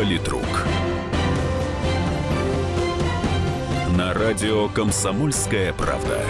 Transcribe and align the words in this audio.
Политрук. 0.00 0.46
На 3.98 4.14
радио 4.14 4.66
«Комсомольская 4.70 5.74
правда». 5.74 6.22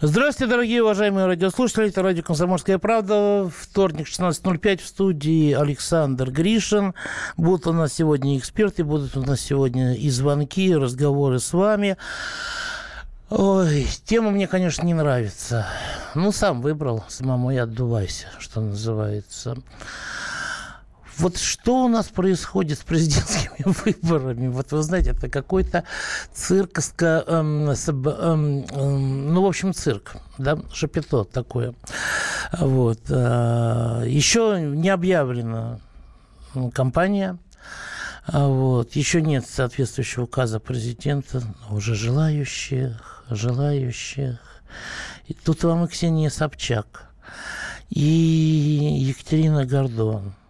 Здравствуйте, 0.00 0.50
дорогие 0.50 0.82
уважаемые 0.82 1.26
радиослушатели. 1.26 1.90
Это 1.90 2.02
радио 2.02 2.22
«Комсомольская 2.22 2.78
правда». 2.78 3.50
Вторник, 3.54 4.06
16.05 4.08 4.78
в 4.78 4.86
студии 4.86 5.52
Александр 5.52 6.30
Гришин. 6.30 6.94
Будут 7.36 7.66
у 7.66 7.74
нас 7.74 7.92
сегодня 7.92 8.38
эксперты, 8.38 8.82
будут 8.82 9.14
у 9.18 9.20
нас 9.20 9.42
сегодня 9.42 9.92
и 9.92 10.08
звонки, 10.08 10.68
и 10.68 10.74
разговоры 10.74 11.38
с 11.38 11.52
вами. 11.52 11.98
Ой, 13.30 13.86
тема 14.04 14.32
мне, 14.32 14.48
конечно, 14.48 14.84
не 14.84 14.92
нравится. 14.92 15.64
Ну, 16.16 16.32
сам 16.32 16.60
выбрал, 16.60 17.04
самому 17.06 17.52
и 17.52 17.56
отдувайся, 17.56 18.26
что 18.40 18.60
называется. 18.60 19.56
Вот 21.16 21.36
что 21.36 21.84
у 21.84 21.88
нас 21.88 22.08
происходит 22.08 22.80
с 22.80 22.82
президентскими 22.82 23.72
выборами? 23.84 24.48
Вот 24.48 24.72
вы 24.72 24.82
знаете, 24.82 25.10
это 25.10 25.28
какой-то 25.28 25.84
цирк, 26.34 26.80
эм, 27.02 27.70
эм, 27.70 28.64
эм, 28.64 29.32
ну, 29.32 29.42
в 29.42 29.46
общем, 29.46 29.74
цирк, 29.74 30.16
да, 30.38 30.58
шапито 30.72 31.22
такое. 31.22 31.74
Вот. 32.58 32.98
Э, 33.10 34.02
еще 34.06 34.60
не 34.60 34.88
объявлена 34.88 35.78
компания, 36.74 37.38
вот. 38.26 38.96
Еще 38.96 39.22
нет 39.22 39.46
соответствующего 39.46 40.24
указа 40.24 40.58
президента, 40.58 41.42
уже 41.70 41.94
желающих, 41.94 43.19
желающих. 43.34 44.38
И 45.26 45.34
тут 45.34 45.64
вам 45.64 45.84
и 45.84 45.88
Ксения 45.88 46.30
Собчак, 46.30 47.10
и 47.88 48.00
Екатерина 48.00 49.64
Гордон– 49.66 50.34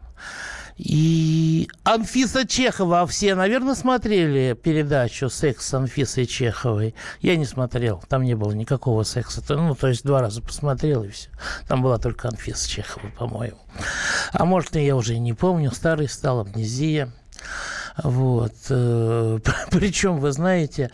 и 0.82 1.68
Анфиса 1.84 2.46
Чехова, 2.46 3.02
а 3.02 3.06
все, 3.06 3.34
наверное, 3.34 3.74
смотрели 3.74 4.54
передачу 4.54 5.28
«Секс 5.28 5.68
с 5.68 5.74
Анфисой 5.74 6.24
Чеховой». 6.24 6.94
Я 7.20 7.36
не 7.36 7.44
смотрел, 7.44 8.02
там 8.08 8.22
не 8.22 8.34
было 8.34 8.52
никакого 8.52 9.02
секса. 9.02 9.42
Ну, 9.50 9.74
то 9.74 9.88
есть 9.88 10.04
два 10.04 10.22
раза 10.22 10.40
посмотрел, 10.40 11.04
и 11.04 11.10
все. 11.10 11.28
Там 11.68 11.82
была 11.82 11.98
только 11.98 12.28
Анфиса 12.28 12.66
Чехова, 12.66 13.10
по-моему. 13.10 13.58
А 14.32 14.46
может, 14.46 14.74
я 14.76 14.96
уже 14.96 15.18
не 15.18 15.34
помню, 15.34 15.70
старый 15.70 16.08
стал, 16.08 16.40
амнезия. 16.40 17.12
Вот. 18.02 18.54
Э, 18.70 19.38
Причем, 19.70 20.18
вы 20.18 20.32
знаете, 20.32 20.90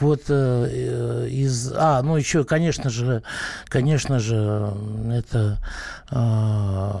вот 0.00 0.22
э, 0.28 1.28
из... 1.30 1.72
А, 1.74 2.02
ну 2.02 2.16
еще, 2.16 2.44
конечно 2.44 2.90
же, 2.90 3.22
конечно 3.66 4.18
же, 4.18 4.72
это 5.10 5.58
э, 6.10 6.92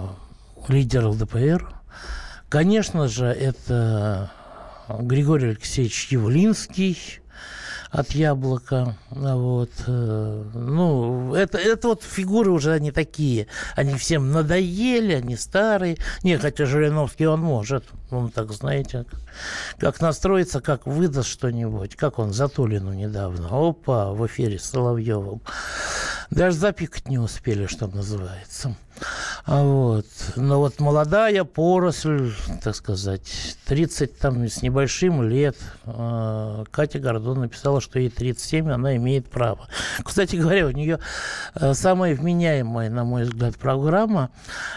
лидер 0.68 1.06
ЛДПР, 1.06 1.82
Конечно 2.52 3.08
же, 3.08 3.24
это 3.24 4.30
Григорий 4.86 5.52
Алексеевич 5.52 6.08
Явлинский 6.08 7.21
от 7.92 8.12
яблока. 8.12 8.96
Вот. 9.10 9.70
Э, 9.86 10.44
ну, 10.54 11.34
это, 11.34 11.58
это 11.58 11.88
вот 11.88 12.02
фигуры 12.02 12.50
уже 12.50 12.72
они 12.72 12.90
такие. 12.90 13.48
Они 13.76 13.94
всем 13.94 14.32
надоели, 14.32 15.12
они 15.12 15.36
старые. 15.36 15.98
Не, 16.22 16.38
хотя 16.38 16.64
Жириновский 16.64 17.26
он 17.26 17.40
может. 17.40 17.84
Он 18.10 18.30
так, 18.30 18.50
знаете, 18.52 19.04
как 19.78 20.00
настроится, 20.00 20.62
как 20.62 20.86
выдаст 20.86 21.28
что-нибудь. 21.28 21.94
Как 21.96 22.18
он 22.18 22.32
Затулину 22.32 22.94
недавно. 22.94 23.48
Опа, 23.50 24.12
в 24.12 24.26
эфире 24.26 24.58
с 24.58 24.64
Соловьевым. 24.64 25.42
Даже 26.30 26.56
запикать 26.56 27.08
не 27.08 27.18
успели, 27.18 27.66
что 27.66 27.88
называется. 27.88 28.74
А 29.44 29.62
вот. 29.62 30.06
Но 30.36 30.58
вот 30.58 30.80
молодая 30.80 31.44
поросль, 31.44 32.32
так 32.62 32.76
сказать, 32.76 33.56
30 33.66 34.18
там 34.18 34.46
с 34.46 34.62
небольшим 34.62 35.22
лет, 35.22 35.56
а, 35.84 36.64
Катя 36.70 36.98
Гордон 36.98 37.40
написала, 37.40 37.80
что 37.80 37.98
ей 37.98 38.10
37, 38.10 38.70
она 38.70 38.96
имеет 38.96 39.28
право. 39.28 39.68
Кстати 40.04 40.36
говоря, 40.36 40.66
у 40.66 40.70
нее 40.70 40.98
э, 41.54 41.74
самая 41.74 42.14
вменяемая, 42.14 42.90
на 42.90 43.04
мой 43.04 43.24
взгляд, 43.24 43.56
программа 43.56 44.30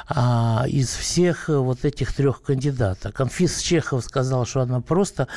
а, 0.07 0.65
из 0.67 0.89
всех 0.89 1.47
вот 1.47 1.85
этих 1.85 2.13
трех 2.13 2.41
кандидатов. 2.41 3.13
Конфис 3.13 3.59
Чехов 3.59 4.03
сказал, 4.03 4.45
что 4.45 4.61
она 4.61 4.81
просто 4.81 5.27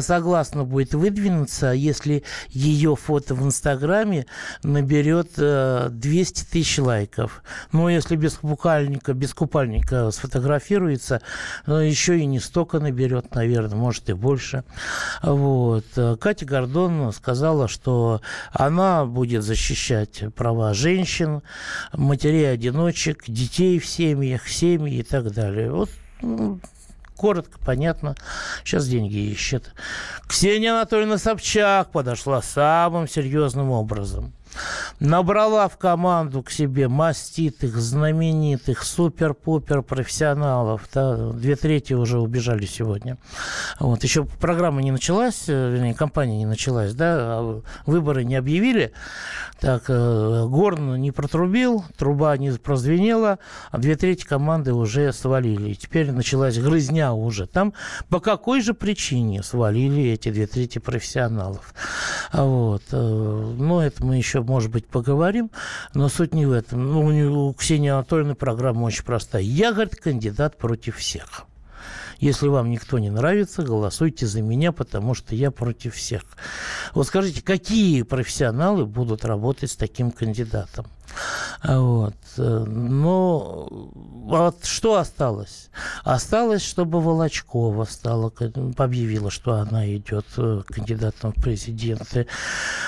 согласна 0.00 0.64
будет 0.64 0.94
выдвинуться, 0.94 1.72
если 1.72 2.24
ее 2.50 2.96
фото 2.96 3.34
в 3.34 3.44
Инстаграме 3.44 4.26
наберет 4.62 5.32
200 5.36 5.38
э, 5.38 6.46
тысяч 6.50 6.78
лайков. 6.78 7.42
Но 7.72 7.88
если 7.88 8.16
без 8.24 8.36
купальника, 8.36 9.12
без 9.12 9.34
купальника 9.34 10.10
сфотографируется, 10.10 11.20
но 11.66 11.82
еще 11.82 12.18
и 12.18 12.24
не 12.24 12.40
столько 12.40 12.80
наберет, 12.80 13.34
наверное, 13.34 13.76
может 13.76 14.08
и 14.08 14.14
больше. 14.14 14.64
Вот. 15.22 15.84
Катя 16.18 16.46
Гордон 16.46 17.12
сказала, 17.12 17.68
что 17.68 18.22
она 18.50 19.04
будет 19.04 19.42
защищать 19.42 20.24
права 20.34 20.72
женщин, 20.72 21.42
матерей-одиночек, 21.92 23.24
детей 23.28 23.78
в 23.78 23.84
семьях, 23.84 24.48
семьи 24.48 25.00
и 25.00 25.02
так 25.02 25.30
далее. 25.30 25.70
Вот 25.70 25.90
ну, 26.22 26.60
коротко, 27.14 27.58
понятно. 27.58 28.14
Сейчас 28.64 28.88
деньги 28.88 29.18
ищет. 29.18 29.74
Ксения 30.26 30.72
Анатольевна 30.72 31.18
Собчак 31.18 31.90
подошла 31.90 32.40
самым 32.40 33.06
серьезным 33.06 33.70
образом– 33.70 34.32
Набрала 35.00 35.68
в 35.68 35.76
команду 35.76 36.42
к 36.42 36.50
себе 36.50 36.88
маститых, 36.88 37.76
знаменитых, 37.76 38.82
супер-пупер 38.82 39.82
профессионалов. 39.82 40.88
Да, 40.92 41.30
две 41.32 41.56
трети 41.56 41.92
уже 41.92 42.18
убежали 42.18 42.66
сегодня. 42.66 43.18
Вот, 43.80 44.04
еще 44.04 44.24
программа 44.24 44.82
не 44.82 44.90
началась, 44.90 45.44
э, 45.48 45.70
вернее, 45.70 45.94
компания 45.94 46.38
не 46.38 46.46
началась, 46.46 46.94
да, 46.94 47.16
а 47.18 47.62
выборы 47.86 48.24
не 48.24 48.36
объявили. 48.36 48.92
Так, 49.60 49.84
э, 49.88 50.46
Горн 50.46 50.96
не 51.00 51.10
протрубил, 51.10 51.84
труба 51.96 52.36
не 52.36 52.52
прозвенела, 52.52 53.38
а 53.70 53.78
две 53.78 53.96
трети 53.96 54.24
команды 54.24 54.74
уже 54.74 55.12
свалили. 55.12 55.70
И 55.70 55.74
теперь 55.74 56.12
началась 56.12 56.58
грызня 56.58 57.14
уже. 57.14 57.46
Там 57.46 57.72
по 58.08 58.20
какой 58.20 58.60
же 58.60 58.74
причине 58.74 59.42
свалили 59.42 60.02
эти 60.10 60.30
две 60.30 60.46
трети 60.46 60.78
профессионалов? 60.78 61.74
Вот. 62.32 62.82
Э, 62.92 63.54
ну, 63.58 63.80
это 63.80 64.04
мы 64.04 64.16
еще 64.16 64.42
может 64.44 64.70
быть, 64.70 64.86
поговорим, 64.86 65.50
но 65.94 66.08
суть 66.08 66.34
не 66.34 66.46
в 66.46 66.52
этом. 66.52 66.92
Ну, 66.92 67.48
у 67.48 67.52
Ксении 67.54 67.90
Анатольевны 67.90 68.34
программа 68.34 68.84
очень 68.84 69.04
простая. 69.04 69.42
Я, 69.42 69.72
говорит, 69.72 69.96
кандидат 69.96 70.56
против 70.58 70.96
всех. 70.96 71.44
Если 72.18 72.46
вам 72.48 72.70
никто 72.70 72.98
не 72.98 73.10
нравится, 73.10 73.62
голосуйте 73.62 74.26
за 74.26 74.40
меня, 74.40 74.72
потому 74.72 75.14
что 75.14 75.34
я 75.34 75.50
против 75.50 75.94
всех. 75.94 76.22
Вот 76.94 77.06
скажите, 77.06 77.42
какие 77.42 78.02
профессионалы 78.02 78.86
будут 78.86 79.24
работать 79.24 79.70
с 79.70 79.76
таким 79.76 80.10
кандидатом? 80.10 80.86
Вот. 81.62 82.14
Но 82.36 83.68
вот 84.24 84.64
что 84.64 84.96
осталось? 84.96 85.70
Осталось, 86.02 86.62
чтобы 86.62 87.00
Волочкова 87.00 87.84
стала, 87.84 88.32
объявила, 88.76 89.30
что 89.30 89.54
она 89.54 89.86
идет 89.94 90.26
э, 90.36 90.62
кандидатом 90.66 91.32
в 91.32 91.42
президенты. 91.42 92.26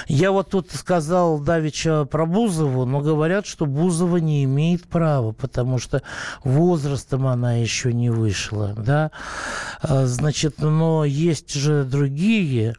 Я 0.08 0.32
вот 0.32 0.50
тут 0.50 0.70
сказал 0.72 1.38
Давича 1.38 2.04
про 2.04 2.26
Бузову, 2.26 2.84
но 2.84 3.00
говорят, 3.00 3.46
что 3.46 3.66
Бузова 3.66 4.16
не 4.16 4.44
имеет 4.44 4.84
права, 4.84 5.32
потому 5.32 5.78
что 5.78 6.02
возрастом 6.42 7.26
она 7.26 7.54
еще 7.54 7.92
не 7.92 8.10
вышла. 8.10 8.74
Да? 8.76 9.10
А, 9.82 10.06
значит, 10.06 10.58
но 10.58 11.04
есть 11.04 11.52
же 11.54 11.84
другие. 11.84 12.74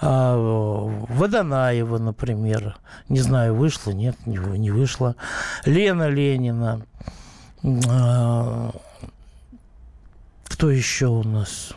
А, 0.00 0.36
Водонаева, 1.08 1.98
например. 1.98 2.76
Не 3.08 3.20
знаю, 3.20 3.54
вышла, 3.54 3.92
нет, 3.92 4.16
не 4.26 4.70
вышла. 4.70 4.89
Лена 5.64 6.08
Ленина. 6.08 6.82
А, 7.88 8.70
кто 10.44 10.70
еще 10.70 11.06
у 11.06 11.22
нас? 11.22 11.72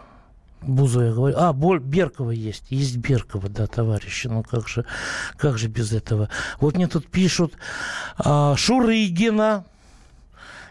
Бузова 0.61 1.03
я 1.03 1.13
говорю. 1.13 1.35
А, 1.37 1.53
Боль, 1.53 1.79
Беркова 1.79 2.31
есть. 2.31 2.65
Есть 2.69 2.97
Беркова, 2.97 3.49
да, 3.49 3.67
товарищи. 3.67 4.27
Ну 4.27 4.43
как 4.43 4.67
же, 4.67 4.85
как 5.37 5.57
же 5.57 5.67
без 5.67 5.91
этого? 5.91 6.29
Вот 6.59 6.75
мне 6.75 6.87
тут 6.87 7.07
пишут 7.07 7.53
а, 8.17 8.55
Шурыгина, 8.55 9.65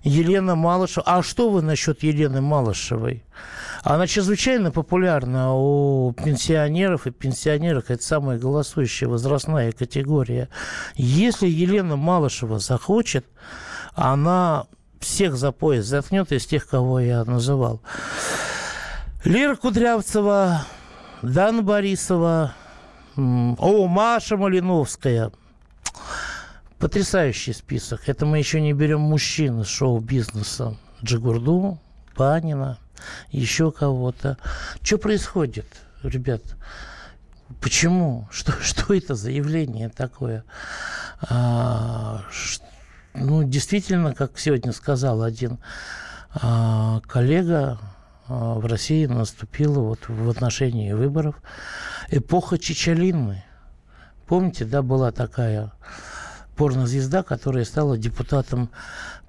Елена 0.03 0.55
Малышева. 0.55 1.05
А 1.07 1.23
что 1.23 1.51
вы 1.51 1.63
насчет 1.63 2.03
Елены 2.03 2.41
Малышевой? 2.41 3.25
Она 3.83 4.07
чрезвычайно 4.07 4.71
популярна 4.71 5.55
у 5.55 6.13
пенсионеров, 6.13 7.07
и 7.07 7.11
пенсионеров 7.11 7.91
это 7.91 8.03
самая 8.03 8.39
голосующая 8.39 9.09
возрастная 9.09 9.73
категория. 9.73 10.49
Если 10.95 11.49
Елена 11.49 11.97
Малышева 11.97 12.59
захочет, 12.59 13.27
она 13.95 14.67
всех 15.01 15.37
за 15.37 15.53
пояс 15.53 15.87
заткнет 15.87 16.31
из 16.33 16.47
тех, 16.47 16.67
кого 16.67 17.01
я 17.01 17.25
называл. 17.25 17.81
Лера 19.25 19.57
Кудрявцева, 19.57 20.65
Дана 21.23 21.63
Борисова, 21.63 22.55
о, 23.17 23.87
Маша 23.89 24.37
Малиновская. 24.37 25.33
Потрясающий 26.83 27.53
список. 27.53 28.09
Это 28.09 28.27
мы 28.27 28.39
еще 28.39 28.61
не 28.61 28.73
берем 28.73 29.03
мужчин 29.03 29.61
из 29.61 29.69
шоу-бизнеса. 29.69 30.75
Джигурду, 31.01 31.79
Панина, 32.17 32.77
еще 33.31 33.71
кого-то. 33.71 34.37
Что 34.83 34.99
происходит, 34.99 35.67
ребят? 36.03 36.43
Почему? 37.61 38.27
Что, 38.33 38.51
что 38.61 38.95
это 38.95 39.15
за 39.15 39.31
явление 39.31 39.91
такое? 39.91 40.43
А, 41.21 42.25
ну, 43.15 43.45
действительно, 43.45 44.13
как 44.13 44.37
сегодня 44.37 44.73
сказал 44.73 45.23
один 45.23 45.61
а, 46.35 47.01
коллега, 47.07 47.79
а, 48.27 48.55
в 48.55 48.67
России 48.67 49.07
наступила 49.07 49.79
вот 49.79 50.09
в 50.09 50.29
отношении 50.29 50.93
выборов 50.95 51.37
эпоха 52.09 52.59
Чичалины. 52.59 53.45
Помните, 54.27 54.65
да, 54.65 54.83
была 54.83 55.13
такая 55.13 55.71
порнозвезда, 56.57 57.23
которая 57.23 57.65
стала 57.65 57.99
депутатом 57.99 58.71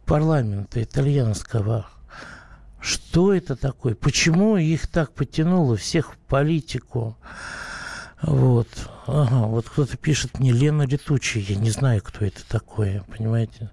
парламента 0.05 0.83
итальянского. 0.83 1.87
Что 2.79 3.33
это 3.33 3.55
такое? 3.55 3.95
Почему 3.95 4.57
их 4.57 4.87
так 4.87 5.13
потянуло 5.13 5.77
всех 5.77 6.13
в 6.13 6.17
политику? 6.17 7.17
Вот. 8.21 8.67
Ага, 9.07 9.47
вот 9.47 9.69
кто-то 9.69 9.97
пишет 9.97 10.39
мне 10.39 10.51
Лена 10.51 10.83
Летучая. 10.83 11.43
Я 11.43 11.55
не 11.55 11.71
знаю, 11.71 12.01
кто 12.03 12.25
это 12.25 12.47
такое, 12.47 13.03
понимаете? 13.15 13.71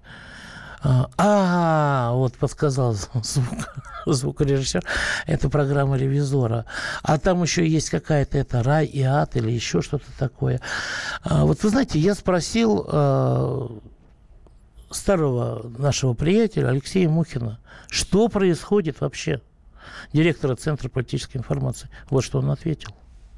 А, 0.83 1.09
а, 1.17 2.11
вот 2.13 2.33
подсказал 2.37 2.93
звук, 3.23 3.45
звукорежиссер. 4.05 4.83
Это 5.27 5.49
программа 5.49 5.97
ревизора. 5.97 6.65
А 7.03 7.19
там 7.19 7.43
еще 7.43 7.67
есть 7.67 7.89
какая-то 7.89 8.37
это 8.37 8.63
рай 8.63 8.85
и 8.85 9.03
ад 9.03 9.35
или 9.35 9.51
еще 9.51 9.81
что-то 9.81 10.05
такое. 10.17 10.59
А, 11.23 11.45
вот 11.45 11.61
вы 11.63 11.69
знаете, 11.69 11.99
я 11.99 12.15
спросил 12.15 12.85
а, 12.87 13.79
старого 14.89 15.69
нашего 15.77 16.13
приятеля 16.13 16.69
Алексея 16.69 17.09
Мухина, 17.09 17.59
что 17.87 18.27
происходит 18.27 19.01
вообще, 19.01 19.41
директора 20.13 20.55
Центра 20.55 20.89
политической 20.89 21.37
информации. 21.37 21.89
Вот 22.09 22.23
что 22.23 22.39
он 22.39 22.49
ответил. 22.49 22.91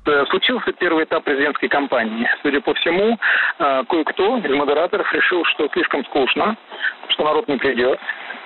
Э, 0.05 0.25
случился 0.29 0.73
первый 0.73 1.05
этап 1.05 1.23
президентской 1.23 1.69
кампании. 1.69 2.29
Судя 2.41 2.59
по 2.59 2.73
всему, 2.73 3.17
э, 3.59 3.83
кое-кто 3.87 4.37
из 4.37 4.51
модераторов 4.51 5.11
решил, 5.13 5.45
что 5.45 5.69
слишком 5.71 6.03
скучно, 6.05 6.57
что 7.07 7.23
народ 7.23 7.47
не 7.47 7.57
придет, 7.57 7.97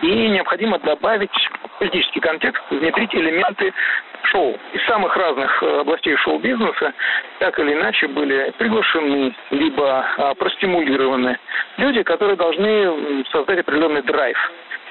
и 0.04 0.30
необходимо 0.30 0.78
добавить 0.78 1.32
политический 1.80 2.20
контекст, 2.20 2.62
внедрить 2.70 3.16
элементы 3.16 3.74
шоу. 4.26 4.56
Из 4.74 4.86
самых 4.86 5.18
разных 5.18 5.64
э, 5.64 5.80
областей 5.80 6.16
шоу-бизнеса 6.18 6.94
так 7.40 7.58
или 7.58 7.74
иначе 7.74 8.08
были 8.08 8.54
приглашены, 8.60 9.34
либо 9.50 10.36
простимулированы 10.38 11.40
люди, 11.78 12.04
которые 12.04 12.36
должны 12.36 13.26
создать 13.32 13.60
определенный 13.60 14.04
драйв 14.04 14.38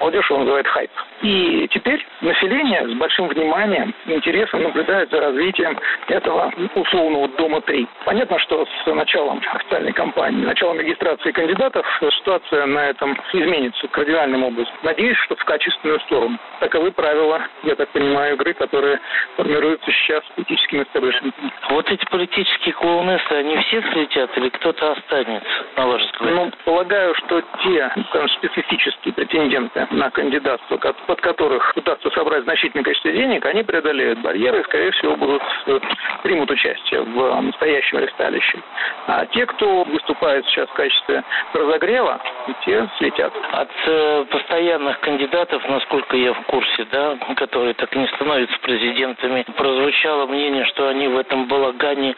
Молодежь 0.01 0.29
его 0.29 0.41
называет 0.41 0.67
хайп. 0.69 0.91
И 1.23 1.69
теперь 1.71 2.05
население 2.21 2.87
с 2.87 2.93
большим 2.95 3.29
вниманием, 3.29 3.95
интересом 4.07 4.63
наблюдает 4.63 5.11
за 5.11 5.21
развитием 5.21 5.79
этого 6.09 6.53
условного 6.75 7.29
дома 7.29 7.61
3. 7.63 7.87
Понятно, 8.05 8.39
что 8.41 8.67
с 8.67 8.87
началом 8.87 9.41
официальной 9.55 9.93
кампании, 9.93 10.45
началом 10.45 10.79
регистрации 10.81 11.31
кандидатов 11.33 11.87
ситуация 12.19 12.67
на 12.67 12.91
этом 12.91 13.19
изменится 13.33 13.89
кардинальным 13.89 14.45
образом. 14.45 14.73
Надеюсь, 14.83 15.17
что 15.19 15.37
в 15.37 15.45
качественную 15.45 16.01
сторону. 16.01 16.39
Таковы 16.61 16.93
правила, 16.93 17.41
я 17.63 17.75
так 17.75 17.89
понимаю, 17.91 18.35
игры, 18.35 18.53
которые 18.55 19.01
формируются 19.37 19.91
сейчас 19.93 20.23
политическим 20.35 20.83
истеблишментом. 20.83 21.53
Вот 21.71 21.91
эти 21.91 22.05
политические 22.07 22.75
клоунессы, 22.75 23.33
они 23.33 23.57
все 23.59 23.83
слетят 23.93 24.37
или 24.37 24.49
кто-то 24.51 24.93
останется, 24.93 25.49
на 25.77 25.87
ваш 25.87 26.03
взгляд? 26.03 26.35
Ну, 26.35 26.51
полагаю, 26.65 27.15
что 27.15 27.43
те, 27.63 27.91
скажем, 28.09 28.29
специфические 28.31 29.15
претенденты, 29.15 29.86
на 29.91 30.11
кандидатство, 30.11 30.77
под 30.77 31.21
которых 31.21 31.73
удастся 31.77 32.11
собрать 32.11 32.45
значительное 32.45 32.85
количество 32.85 33.13
денег, 33.13 33.45
они 33.47 33.63
преодолеют 33.63 34.21
барьеры 34.21 34.61
и, 34.61 34.65
скорее 34.65 34.91
всего, 34.93 35.17
будут 35.17 35.43
э, 35.67 35.81
примут 36.23 36.51
участие 36.51 37.03
в 37.03 37.41
настоящем 37.41 37.99
ресталище. 37.99 38.59
А 39.07 39.27
те, 39.27 39.47
кто 39.47 39.85
выступает 39.85 40.47
сейчас 40.47 40.69
в 40.69 40.73
качестве 40.73 41.23
разогрева, 41.53 42.21
те 42.65 42.89
слетят. 42.99 43.33
От 43.53 43.71
э, 43.87 44.25
постоянных 44.31 45.01
кандидатов, 45.01 45.63
насколько 45.69 46.17
я 46.17 46.33
в 46.33 46.43
курсе, 46.43 46.87
да, 46.91 47.17
которые 47.37 47.75
так 47.75 47.95
и 47.95 47.99
не 47.99 48.09
становятся 48.09 48.59
президентами, 48.61 49.45
прозвучало 49.57 50.27
мнение, 50.27 50.65
что 50.67 50.89
они 50.89 51.09
в 51.09 51.17
этом 51.17 51.47
балагане 51.47 52.15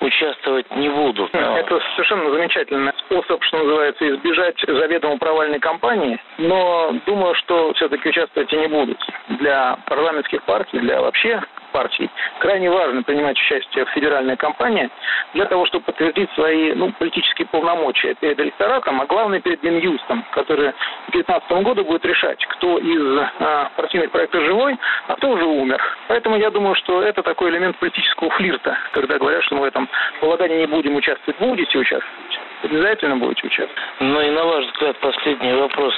участвовать 0.00 0.74
не 0.76 0.88
будут. 0.88 1.34
Это 1.34 1.80
совершенно 1.94 2.30
замечательный 2.30 2.92
способ, 2.98 3.42
что 3.44 3.58
называется, 3.58 4.08
избежать 4.08 4.56
заведомо 4.66 5.18
провальной 5.18 5.58
кампании, 5.58 6.18
но 6.38 6.94
думаю, 7.08 7.34
что 7.36 7.72
все-таки 7.72 8.10
участвовать 8.10 8.52
и 8.52 8.56
не 8.56 8.68
будут. 8.68 8.98
Для 9.40 9.78
парламентских 9.86 10.42
партий, 10.42 10.78
для 10.78 11.00
вообще 11.00 11.42
партий 11.72 12.10
крайне 12.38 12.70
важно 12.70 13.02
принимать 13.02 13.38
участие 13.38 13.84
в 13.84 13.90
федеральной 13.90 14.36
кампании 14.36 14.90
для 15.34 15.46
того, 15.46 15.66
чтобы 15.66 15.84
подтвердить 15.84 16.30
свои 16.34 16.72
ну, 16.74 16.92
политические 16.92 17.46
полномочия 17.46 18.14
перед 18.14 18.38
электоратом, 18.40 19.00
а 19.00 19.06
главное 19.06 19.40
перед 19.40 19.62
Минюстом, 19.62 20.24
который 20.32 20.72
к 20.72 21.12
2019 21.12 21.50
году 21.64 21.84
будет 21.84 22.04
решать, 22.04 22.44
кто 22.46 22.78
из 22.78 23.18
а, 23.40 23.70
партийных 23.76 24.10
проектов 24.10 24.44
живой, 24.44 24.76
а 25.06 25.14
кто 25.16 25.30
уже 25.30 25.44
умер. 25.44 25.80
Поэтому 26.08 26.36
я 26.36 26.50
думаю, 26.50 26.74
что 26.74 27.02
это 27.02 27.22
такой 27.22 27.50
элемент 27.50 27.76
политического 27.78 28.30
флирта, 28.30 28.76
когда 28.92 29.18
говорят, 29.18 29.42
что 29.44 29.56
мы 29.56 29.62
в 29.62 29.64
этом 29.64 29.88
полагании 30.20 30.60
не 30.60 30.66
будем 30.66 30.94
участвовать. 30.96 31.38
Будете 31.38 31.78
участвовать 31.78 32.27
обязательно 32.62 33.16
будете 33.16 33.46
участвовать. 33.46 33.82
Ну 34.00 34.20
и 34.20 34.30
на 34.30 34.44
ваш 34.44 34.64
взгляд, 34.66 34.96
последний 34.98 35.52
вопрос. 35.54 35.94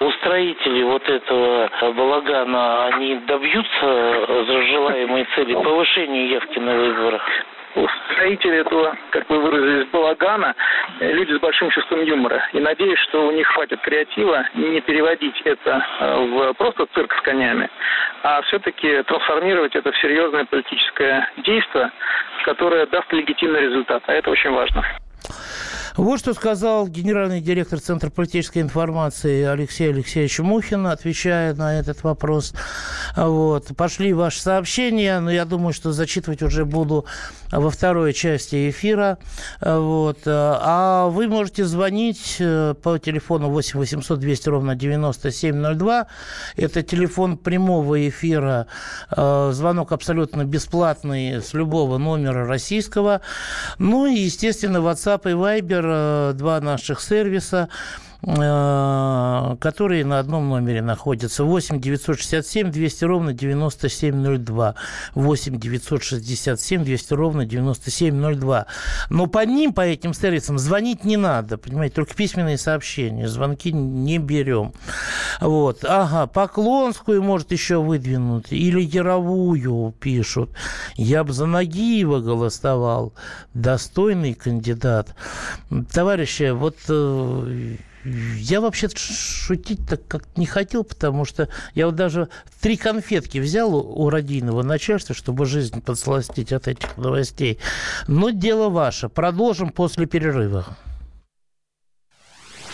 Устроители 0.00 0.82
вот 0.82 1.08
этого 1.08 1.70
балагана, 1.92 2.86
они 2.86 3.16
добьются 3.26 4.26
желаемой 4.46 5.26
цели 5.34 5.54
повышения 5.54 6.28
явки 6.28 6.58
на 6.58 6.74
выборах? 6.74 7.22
Устроители 7.74 8.58
этого, 8.58 8.96
как 9.10 9.28
вы 9.28 9.40
выразились, 9.40 9.88
балагана, 9.88 10.54
люди 11.00 11.32
с 11.32 11.40
большим 11.40 11.70
чувством 11.70 12.04
юмора. 12.04 12.48
И 12.52 12.60
надеюсь, 12.60 13.00
что 13.00 13.26
у 13.26 13.32
них 13.32 13.48
хватит 13.48 13.80
креатива 13.80 14.46
не 14.54 14.80
переводить 14.80 15.40
это 15.44 15.84
э, 15.98 16.24
в 16.24 16.52
просто 16.54 16.86
цирк 16.94 17.12
с 17.12 17.20
конями, 17.22 17.68
а 18.22 18.42
все-таки 18.42 19.02
трансформировать 19.02 19.74
это 19.74 19.90
в 19.90 19.98
серьезное 19.98 20.44
политическое 20.44 21.28
действие, 21.38 21.90
которое 22.44 22.86
даст 22.86 23.12
легитимный 23.12 23.62
результат. 23.62 24.04
А 24.06 24.12
это 24.12 24.30
очень 24.30 24.50
важно. 24.50 24.84
Вот 25.96 26.18
что 26.18 26.34
сказал 26.34 26.88
генеральный 26.88 27.40
директор 27.40 27.78
Центра 27.78 28.10
политической 28.10 28.60
информации 28.60 29.44
Алексей 29.44 29.90
Алексеевич 29.90 30.40
Мухин, 30.40 30.88
отвечая 30.88 31.54
на 31.54 31.78
этот 31.78 32.02
вопрос. 32.02 32.52
Вот. 33.16 33.68
Пошли 33.76 34.12
ваши 34.12 34.42
сообщения, 34.42 35.20
но 35.20 35.30
я 35.30 35.44
думаю, 35.44 35.72
что 35.72 35.92
зачитывать 35.92 36.42
уже 36.42 36.64
буду 36.64 37.04
во 37.52 37.70
второй 37.70 38.12
части 38.12 38.70
эфира. 38.70 39.18
Вот. 39.60 40.18
А 40.26 41.06
вы 41.10 41.28
можете 41.28 41.64
звонить 41.64 42.38
э, 42.40 42.74
по 42.82 42.98
телефону 42.98 43.50
8 43.50 43.78
800 43.78 44.18
200 44.18 44.48
ровно 44.48 44.74
9702. 44.74 46.08
Это 46.56 46.82
телефон 46.82 47.36
прямого 47.36 48.08
эфира. 48.08 48.66
Э, 49.16 49.50
звонок 49.52 49.92
абсолютно 49.92 50.44
бесплатный 50.44 51.40
с 51.40 51.54
любого 51.54 51.98
номера 51.98 52.48
российского. 52.48 53.20
Ну 53.78 54.06
и, 54.06 54.14
естественно, 54.14 54.78
WhatsApp 54.78 55.30
и 55.30 55.34
Viber 55.34 55.83
Э, 55.84 56.32
два 56.34 56.60
наших 56.60 57.00
сервиса 57.00 57.68
которые 58.24 60.04
на 60.04 60.18
одном 60.18 60.48
номере 60.48 60.80
находятся. 60.80 61.44
8 61.44 61.80
967 61.80 62.70
200 62.70 63.04
ровно 63.04 63.32
9702. 63.34 64.74
8 65.14 65.58
967 65.58 66.84
200 66.84 67.14
ровно 67.14 67.44
9702. 67.44 68.66
Но 69.10 69.26
по 69.26 69.44
ним, 69.44 69.72
по 69.74 69.82
этим 69.82 70.14
сервисам, 70.14 70.58
звонить 70.58 71.04
не 71.04 71.16
надо, 71.16 71.58
понимаете, 71.58 71.96
только 71.96 72.14
письменные 72.14 72.56
сообщения. 72.56 73.28
Звонки 73.28 73.72
не 73.72 74.18
берем. 74.18 74.72
Вот. 75.40 75.84
Ага, 75.84 76.26
Поклонскую, 76.26 77.22
может, 77.22 77.52
еще 77.52 77.82
выдвинуть. 77.82 78.52
Или 78.52 78.80
Яровую 78.80 79.92
пишут. 80.00 80.50
Я 80.96 81.24
бы 81.24 81.32
за 81.32 81.46
Нагиева 81.46 82.20
голосовал. 82.20 83.12
Достойный 83.52 84.34
кандидат. 84.34 85.14
Товарищи, 85.92 86.50
вот 86.50 86.76
э, 86.88 87.76
я 88.04 88.60
вообще 88.60 88.88
шутить 88.94 89.86
так 89.88 90.06
как 90.06 90.24
не 90.36 90.46
хотел, 90.46 90.84
потому 90.84 91.24
что 91.24 91.48
я 91.74 91.86
вот 91.86 91.96
даже 91.96 92.28
три 92.60 92.76
конфетки 92.76 93.38
взял 93.38 93.74
у 93.74 94.10
родийного 94.10 94.62
начальства, 94.62 95.14
чтобы 95.14 95.46
жизнь 95.46 95.80
подсластить 95.80 96.52
от 96.52 96.68
этих 96.68 96.96
новостей. 96.96 97.58
Но 98.06 98.30
дело 98.30 98.68
ваше. 98.68 99.08
Продолжим 99.08 99.70
после 99.70 100.06
перерыва. 100.06 100.76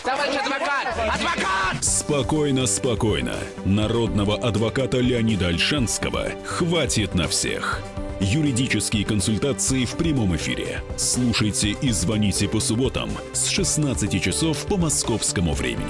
Товарищ 0.03 0.35
адвокат! 0.35 0.87
Адвокат! 0.97 1.83
Спокойно, 1.83 2.65
спокойно. 2.65 3.35
Народного 3.65 4.35
адвоката 4.35 4.97
Леонида 4.97 5.47
Альшанского 5.47 6.31
хватит 6.43 7.13
на 7.13 7.27
всех. 7.27 7.81
Юридические 8.23 9.03
консультации 9.03 9.83
в 9.83 9.97
прямом 9.97 10.35
эфире. 10.35 10.83
Слушайте 10.95 11.71
и 11.71 11.89
звоните 11.89 12.47
по 12.47 12.59
субботам 12.59 13.09
с 13.33 13.47
16 13.47 14.21
часов 14.21 14.63
по 14.67 14.77
московскому 14.77 15.53
времени. 15.53 15.81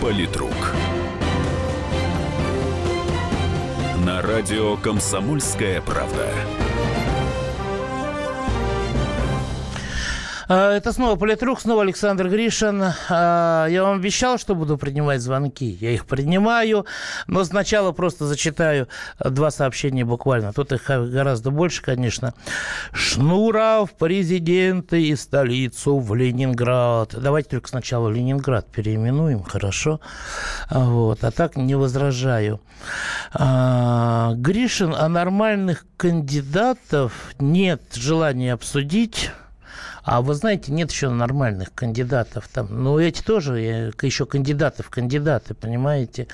Политрук. 0.00 0.74
На 4.06 4.22
радио 4.22 4.78
«Комсомольская 4.78 5.82
правда». 5.82 6.32
Это 10.48 10.92
снова 10.92 11.16
Политрук, 11.16 11.60
снова 11.60 11.82
Александр 11.82 12.28
Гришин. 12.28 12.82
А, 13.08 13.66
я 13.66 13.82
вам 13.82 13.96
обещал, 13.98 14.38
что 14.38 14.54
буду 14.54 14.76
принимать 14.76 15.20
звонки. 15.20 15.66
Я 15.80 15.90
их 15.90 16.06
принимаю, 16.06 16.86
но 17.26 17.44
сначала 17.44 17.92
просто 17.92 18.26
зачитаю 18.26 18.88
два 19.18 19.50
сообщения 19.50 20.04
буквально. 20.04 20.52
Тут 20.52 20.72
их 20.72 20.84
гораздо 20.86 21.50
больше, 21.50 21.82
конечно. 21.82 22.34
Шнуров, 22.92 23.92
президенты 23.94 25.02
и 25.02 25.16
столицу 25.16 25.98
в 25.98 26.14
Ленинград. 26.14 27.14
Давайте 27.18 27.50
только 27.50 27.68
сначала 27.68 28.08
Ленинград 28.08 28.70
переименуем, 28.70 29.42
хорошо? 29.42 30.00
Вот. 30.70 31.24
А 31.24 31.30
так 31.30 31.56
не 31.56 31.74
возражаю. 31.74 32.60
А, 33.32 34.32
Гришин, 34.34 34.94
а 34.96 35.08
нормальных 35.08 35.86
кандидатов 35.96 37.34
нет 37.38 37.82
желания 37.94 38.52
обсудить 38.52 39.30
а 40.04 40.20
вы 40.20 40.34
знаете, 40.34 40.70
нет 40.70 40.90
еще 40.92 41.08
нормальных 41.08 41.72
кандидатов 41.74 42.46
там. 42.52 42.68
Ну, 42.70 42.98
эти 42.98 43.22
тоже 43.22 43.60
э, 43.60 43.92
еще 44.02 44.26
кандидаты 44.26 44.82
в 44.82 44.90
кандидаты, 44.90 45.54
понимаете? 45.54 46.28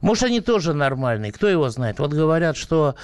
Может, 0.00 0.24
они 0.24 0.40
тоже 0.40 0.72
нормальные, 0.72 1.32
кто 1.32 1.48
его 1.48 1.68
знает. 1.68 1.98
Вот 1.98 2.12
говорят, 2.12 2.56
что 2.56 2.94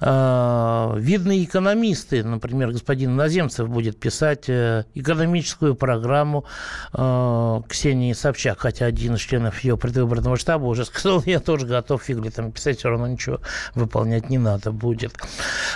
видные 0.00 1.44
экономисты, 1.44 2.24
например, 2.24 2.72
господин 2.72 3.16
Наземцев 3.16 3.68
будет 3.68 3.98
писать 3.98 4.48
э, 4.48 4.84
экономическую 4.94 5.74
программу 5.74 6.44
э, 6.92 7.60
Ксении 7.68 8.12
Собчак, 8.12 8.58
хотя 8.60 8.86
один 8.86 9.14
из 9.14 9.20
членов 9.20 9.62
ее 9.62 9.76
предвыборного 9.76 10.36
штаба 10.36 10.64
уже 10.64 10.84
сказал, 10.84 11.22
я 11.26 11.40
тоже 11.40 11.66
готов 11.66 12.02
фигли 12.02 12.30
там 12.30 12.52
писать, 12.52 12.78
все 12.78 12.88
равно 12.88 13.06
ничего 13.06 13.40
выполнять 13.74 14.30
не 14.30 14.38
надо 14.38 14.72
будет. 14.72 15.14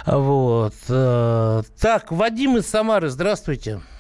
Вот. 0.06 0.75
Э, 0.88 1.62
так, 1.80 2.12
Вадим 2.12 2.56
из 2.56 2.66
Самары, 2.66 3.08
здравствуйте. 3.08 3.28
Здравствуйте, 3.48 3.97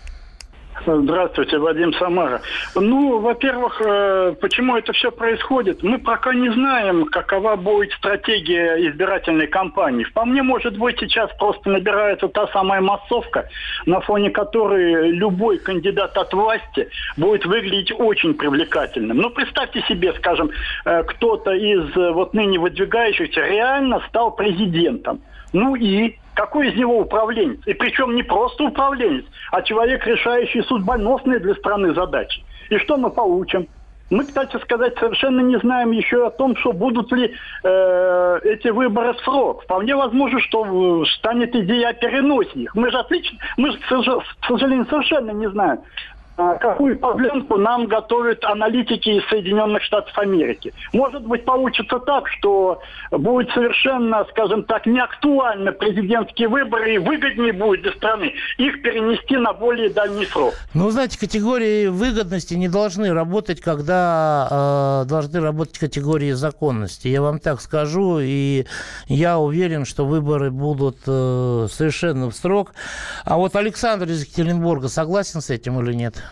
Вадим 0.86 1.92
Самара. 1.94 2.40
Ну, 2.74 3.18
во-первых, 3.18 3.80
э, 3.84 4.34
почему 4.40 4.76
это 4.76 4.92
все 4.92 5.10
происходит? 5.10 5.82
Мы 5.82 5.98
пока 5.98 6.34
не 6.34 6.50
знаем, 6.50 7.06
какова 7.06 7.56
будет 7.56 7.92
стратегия 7.92 8.76
избирательной 8.88 9.46
кампании. 9.46 10.04
Вполне 10.04 10.42
может 10.42 10.76
быть 10.78 10.98
сейчас 11.00 11.30
просто 11.38 11.70
набирается 11.70 12.28
та 12.28 12.46
самая 12.48 12.80
массовка, 12.80 13.48
на 13.86 14.00
фоне 14.00 14.30
которой 14.30 15.10
любой 15.10 15.58
кандидат 15.58 16.16
от 16.16 16.32
власти 16.32 16.88
будет 17.16 17.44
выглядеть 17.46 17.92
очень 17.98 18.34
привлекательным. 18.34 19.18
Ну, 19.18 19.30
представьте 19.30 19.82
себе, 19.82 20.12
скажем, 20.14 20.50
э, 20.84 21.02
кто-то 21.04 21.52
из 21.52 21.96
э, 21.96 22.12
вот 22.12 22.34
ныне 22.34 22.58
выдвигающихся 22.58 23.40
реально 23.40 24.02
стал 24.08 24.32
президентом. 24.32 25.20
Ну 25.52 25.74
и 25.76 26.16
какой 26.34 26.70
из 26.70 26.76
него 26.76 27.00
управленец? 27.00 27.58
И 27.66 27.74
причем 27.74 28.14
не 28.14 28.22
просто 28.22 28.64
управленец, 28.64 29.24
а 29.50 29.62
человек, 29.62 30.06
решающий 30.06 30.62
судьбоносные 30.62 31.40
для 31.40 31.54
страны 31.54 31.94
задачи. 31.94 32.44
И 32.70 32.78
что 32.78 32.96
мы 32.96 33.10
получим? 33.10 33.66
Мы, 34.10 34.24
кстати 34.24 34.56
сказать, 34.62 34.96
совершенно 34.98 35.40
не 35.40 35.58
знаем 35.58 35.90
еще 35.90 36.26
о 36.26 36.30
том, 36.30 36.56
что 36.56 36.72
будут 36.72 37.12
ли 37.12 37.34
э, 37.62 38.38
эти 38.44 38.68
выборы 38.68 39.12
в 39.12 39.20
срок. 39.20 39.64
Вполне 39.64 39.94
возможно, 39.96 40.40
что 40.40 41.04
станет 41.18 41.54
идея 41.54 41.90
о 41.90 41.92
переносе 41.92 42.60
их. 42.60 42.74
Мы 42.74 42.90
же 42.90 42.98
отлично, 42.98 43.38
мы 43.58 43.72
же, 43.72 43.78
к 43.78 44.46
сожалению, 44.46 44.86
совершенно 44.88 45.32
не 45.32 45.50
знаем, 45.50 45.80
какую 46.60 46.96
проблемку 46.98 47.56
нам 47.56 47.86
готовят 47.86 48.44
аналитики 48.44 49.08
из 49.08 49.28
Соединенных 49.28 49.82
Штатов 49.82 50.16
Америки. 50.18 50.72
Может 50.92 51.26
быть, 51.26 51.44
получится 51.44 51.98
так, 51.98 52.28
что 52.28 52.80
будет 53.10 53.50
совершенно, 53.50 54.24
скажем 54.30 54.62
так, 54.62 54.86
неактуально 54.86 55.72
президентские 55.72 56.48
выборы, 56.48 56.94
и 56.94 56.98
выгоднее 56.98 57.52
будет 57.52 57.82
для 57.82 57.92
страны 57.92 58.32
их 58.56 58.82
перенести 58.82 59.36
на 59.36 59.52
более 59.52 59.90
дальний 59.90 60.26
срок. 60.26 60.54
Ну, 60.74 60.90
знаете, 60.90 61.18
категории 61.18 61.88
выгодности 61.88 62.54
не 62.54 62.68
должны 62.68 63.12
работать, 63.12 63.60
когда 63.60 65.02
э, 65.02 65.08
должны 65.08 65.40
работать 65.40 65.78
категории 65.78 66.32
законности. 66.32 67.08
Я 67.08 67.22
вам 67.22 67.40
так 67.40 67.60
скажу, 67.60 68.20
и 68.20 68.66
я 69.08 69.38
уверен, 69.38 69.84
что 69.84 70.06
выборы 70.06 70.50
будут 70.50 70.98
э, 71.06 71.66
совершенно 71.70 72.30
в 72.30 72.34
срок. 72.36 72.74
А 73.24 73.36
вот 73.36 73.56
Александр 73.56 74.06
из 74.06 74.22
Екатеринбурга 74.22 74.88
согласен 74.88 75.40
с 75.40 75.50
этим 75.50 75.80
или 75.80 75.94
нет? 75.94 76.22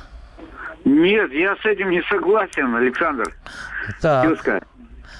Нет, 0.87 1.33
я 1.33 1.57
с 1.57 1.67
этим 1.67 1.91
не 1.91 2.01
согласен, 2.03 2.73
Александр. 2.77 3.35
Так. 4.01 4.29
Тезка. 4.29 4.63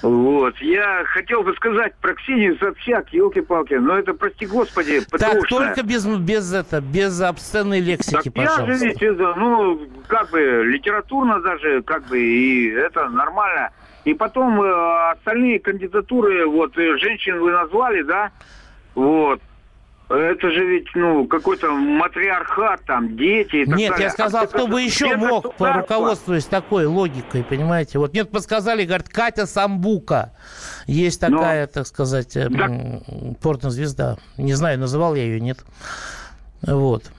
Вот. 0.01 0.55
Я 0.59 1.03
хотел 1.07 1.43
бы 1.43 1.53
сказать 1.55 1.93
про 1.95 2.13
Ксению 2.13 2.57
Собчак, 2.57 3.09
елки-палки, 3.11 3.73
но 3.73 3.97
это, 3.97 4.13
прости 4.13 4.45
господи, 4.45 5.01
Так, 5.11 5.45
только 5.49 5.83
без, 5.83 6.05
без, 6.05 6.53
это, 6.53 6.79
без 6.79 7.19
обсценной 7.19 7.81
лексики, 7.81 8.29
так 8.29 8.33
пожалуйста. 8.33 8.71
я 8.71 8.77
же 8.77 8.85
ведь, 8.85 9.01
это, 9.01 9.33
ну, 9.35 9.81
как 10.07 10.29
бы, 10.29 10.63
литературно 10.65 11.41
даже, 11.41 11.81
как 11.81 12.05
бы, 12.05 12.17
и 12.17 12.69
это 12.69 13.09
нормально. 13.09 13.71
И 14.05 14.13
потом 14.13 14.61
э, 14.61 15.11
остальные 15.11 15.59
кандидатуры, 15.59 16.45
вот, 16.47 16.77
э, 16.77 16.97
женщин 16.97 17.39
вы 17.39 17.51
назвали, 17.51 18.03
да, 18.03 18.31
вот, 18.95 19.41
это 20.09 20.51
же 20.51 20.65
ведь, 20.65 20.87
ну, 20.95 21.27
какой-то 21.27 21.69
матриархат, 21.71 22.81
там, 22.85 23.17
дети 23.17 23.57
и 23.57 23.65
так 23.65 23.75
Нет, 23.75 23.91
далее. 23.91 24.05
я 24.05 24.11
сказал, 24.11 24.43
а 24.43 24.47
кто 24.47 24.67
бы 24.67 24.81
еще 24.81 25.17
мог, 25.17 25.55
по 25.55 25.73
руководствуясь 25.73 26.45
такой 26.45 26.85
логикой, 26.85 27.43
понимаете? 27.43 27.99
Вот 27.99 28.13
мне 28.13 28.23
подсказали, 28.23 28.85
говорят, 28.85 29.09
Катя 29.09 29.45
Самбука. 29.45 30.33
Есть 30.85 31.19
такая, 31.19 31.65
Но... 31.65 31.67
так 31.67 31.87
сказать, 31.87 32.33
так... 32.33 32.71
порнозвезда. 33.41 34.17
Не 34.37 34.53
знаю, 34.53 34.79
называл 34.79 35.13
я 35.15 35.23
ее, 35.23 35.41
нет. 35.41 35.59
Вот. 36.61 37.11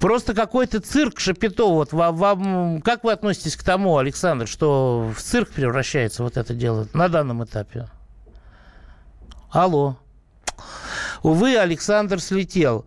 Просто 0.00 0.32
какой-то 0.32 0.80
цирк 0.80 1.20
Шапито. 1.20 1.66
Вот 1.66 1.92
вам, 1.92 2.16
вам, 2.16 2.80
как 2.80 3.04
вы 3.04 3.12
относитесь 3.12 3.54
к 3.54 3.62
тому, 3.62 3.98
Александр, 3.98 4.46
что 4.46 5.12
в 5.14 5.20
цирк 5.20 5.50
превращается 5.50 6.22
вот 6.22 6.38
это 6.38 6.54
дело 6.54 6.86
на 6.94 7.08
данном 7.08 7.44
этапе? 7.44 7.86
Алло. 9.50 9.98
Увы, 11.22 11.56
Александр 11.56 12.20
слетел. 12.20 12.84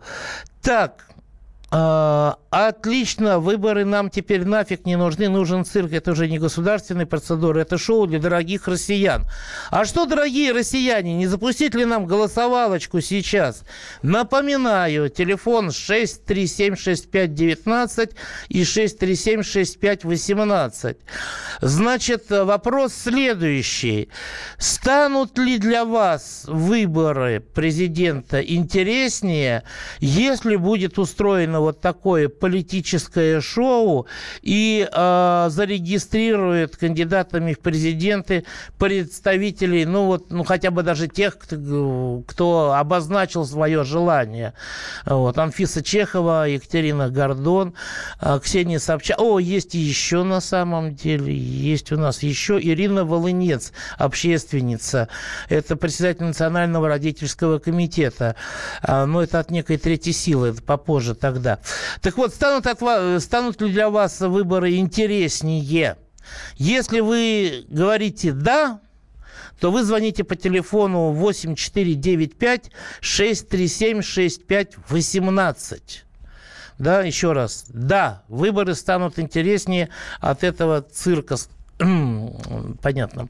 Так, 0.62 1.06
отлично, 1.74 3.40
выборы 3.40 3.84
нам 3.84 4.08
теперь 4.08 4.44
нафиг 4.44 4.86
не 4.86 4.94
нужны, 4.96 5.28
нужен 5.28 5.64
цирк. 5.64 5.92
Это 5.92 6.12
уже 6.12 6.28
не 6.28 6.38
государственная 6.38 7.06
процедура, 7.06 7.58
это 7.60 7.78
шоу 7.78 8.06
для 8.06 8.20
дорогих 8.20 8.68
россиян. 8.68 9.26
А 9.70 9.84
что, 9.84 10.06
дорогие 10.06 10.52
россияне, 10.52 11.14
не 11.14 11.26
запустить 11.26 11.74
ли 11.74 11.84
нам 11.84 12.06
голосовалочку 12.06 13.00
сейчас? 13.00 13.64
Напоминаю, 14.02 15.08
телефон 15.08 15.70
6376519 15.70 18.12
и 18.50 18.62
6376518. 18.62 20.96
Значит, 21.60 22.30
вопрос 22.30 22.94
следующий. 22.94 24.10
Станут 24.58 25.36
ли 25.38 25.58
для 25.58 25.84
вас 25.84 26.44
выборы 26.46 27.40
президента 27.40 28.40
интереснее, 28.40 29.64
если 29.98 30.54
будет 30.54 31.00
устроено 31.00 31.63
вот 31.64 31.80
такое 31.80 32.28
политическое 32.28 33.40
шоу 33.40 34.06
и 34.42 34.88
э, 34.90 35.46
зарегистрирует 35.50 36.76
кандидатами 36.76 37.52
в 37.52 37.60
президенты 37.60 38.44
представителей, 38.78 39.84
ну 39.84 40.06
вот, 40.06 40.30
ну 40.30 40.44
хотя 40.44 40.70
бы 40.70 40.82
даже 40.82 41.08
тех, 41.08 41.38
кто, 41.38 42.22
кто 42.26 42.74
обозначил 42.74 43.44
свое 43.44 43.84
желание. 43.84 44.54
Вот, 45.06 45.38
Анфиса 45.38 45.82
Чехова, 45.82 46.48
Екатерина 46.48 47.10
Гордон, 47.10 47.74
э, 48.20 48.38
Ксения 48.42 48.78
Собчак. 48.78 49.20
О, 49.20 49.38
есть 49.38 49.74
еще 49.74 50.22
на 50.22 50.40
самом 50.40 50.94
деле, 50.94 51.34
есть 51.34 51.92
у 51.92 51.96
нас 51.96 52.22
еще 52.22 52.60
Ирина 52.60 53.04
Волынец, 53.04 53.72
общественница. 53.98 55.08
Это 55.48 55.76
председатель 55.76 56.24
Национального 56.24 56.88
родительского 56.88 57.58
комитета. 57.58 58.36
А, 58.82 59.06
но 59.06 59.22
это 59.22 59.38
от 59.40 59.50
некой 59.50 59.76
третьей 59.76 60.12
силы, 60.12 60.48
это 60.48 60.62
попозже 60.62 61.14
тогда. 61.14 61.53
Так 62.00 62.16
вот, 62.16 62.34
станут, 62.34 62.66
от 62.66 62.80
вас, 62.80 63.24
станут 63.24 63.60
ли 63.60 63.72
для 63.72 63.90
вас 63.90 64.20
выборы 64.20 64.76
интереснее? 64.76 65.96
Если 66.56 67.00
вы 67.00 67.66
говорите 67.68 68.32
«да», 68.32 68.80
то 69.60 69.70
вы 69.70 69.84
звоните 69.84 70.24
по 70.24 70.36
телефону 70.36 71.12
8495 71.12 72.70
637 73.00 74.02
6518. 74.02 76.04
Да, 76.78 77.02
еще 77.02 77.32
раз. 77.32 77.64
Да, 77.68 78.22
выборы 78.28 78.74
станут 78.74 79.18
интереснее 79.18 79.88
от 80.20 80.44
этого 80.44 80.82
цирка. 80.82 81.36
Понятно. 81.78 83.28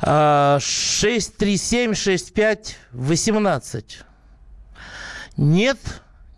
637 0.00 1.94
6518. 1.94 4.00
Нет, 5.36 5.78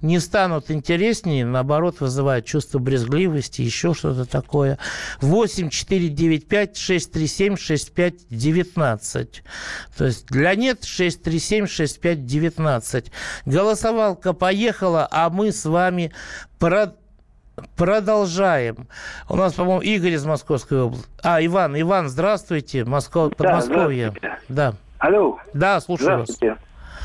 не 0.02 0.20
станут 0.20 0.70
интереснее, 0.70 1.44
наоборот, 1.44 2.00
вызывают 2.00 2.44
чувство 2.44 2.78
брезгливости, 2.78 3.62
еще 3.62 3.94
что-то 3.94 4.24
такое. 4.26 4.78
8 5.20 5.70
495 5.70 6.76
637 6.76 7.56
6519. 7.56 9.42
То 9.96 10.04
есть 10.04 10.26
для 10.26 10.54
нет 10.54 10.84
637 10.84 11.66
6519. 11.66 13.10
Голосовалка 13.46 14.32
поехала, 14.32 15.08
а 15.10 15.30
мы 15.30 15.52
с 15.52 15.64
вами 15.64 16.12
про 16.58 16.94
Продолжаем. 17.74 18.86
У 19.30 19.36
нас, 19.36 19.54
по-моему, 19.54 19.80
Игорь 19.80 20.12
из 20.12 20.26
Московской 20.26 20.82
области. 20.82 21.08
А, 21.22 21.42
Иван, 21.42 21.80
Иван, 21.80 22.10
здравствуйте, 22.10 22.84
Москва, 22.84 23.30
Подмосковье. 23.30 24.12
Да, 24.20 24.38
да. 24.48 24.74
Алло. 24.98 25.38
Да, 25.54 25.80
слушаю 25.80 26.18
вас. 26.18 26.38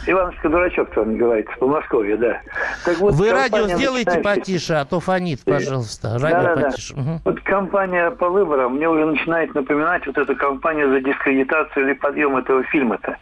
Ивановский 0.08 0.50
дурачок, 0.50 0.96
вами 0.96 1.18
говорит, 1.18 1.48
с 1.54 1.60
Подмосковья, 1.60 2.18
да. 2.18 2.42
Так 2.86 2.98
вот, 2.98 3.14
Вы 3.14 3.32
радио 3.32 3.68
сделайте 3.68 4.12
начинает... 4.12 4.40
потише, 4.40 4.74
а 4.74 4.86
то 4.86 5.00
фонит, 5.00 5.44
пожалуйста. 5.46 6.18
Радио 6.20 6.42
да, 6.42 6.56
да, 6.56 6.62
потише. 6.70 6.94
Да. 6.96 7.02
Угу. 7.02 7.22
Вот 7.26 7.42
компания 7.42 8.12
по 8.12 8.30
выборам 8.30 8.76
мне 8.76 8.90
уже 8.90 9.06
начинает 9.06 9.54
напоминать 9.54 10.06
вот 10.08 10.18
эту 10.18 10.36
компанию 10.36 10.90
за 10.90 11.02
дискредитацию 11.02 11.86
или 11.86 11.94
подъем 11.94 12.36
этого 12.36 12.64
фильма-то. 12.64 13.16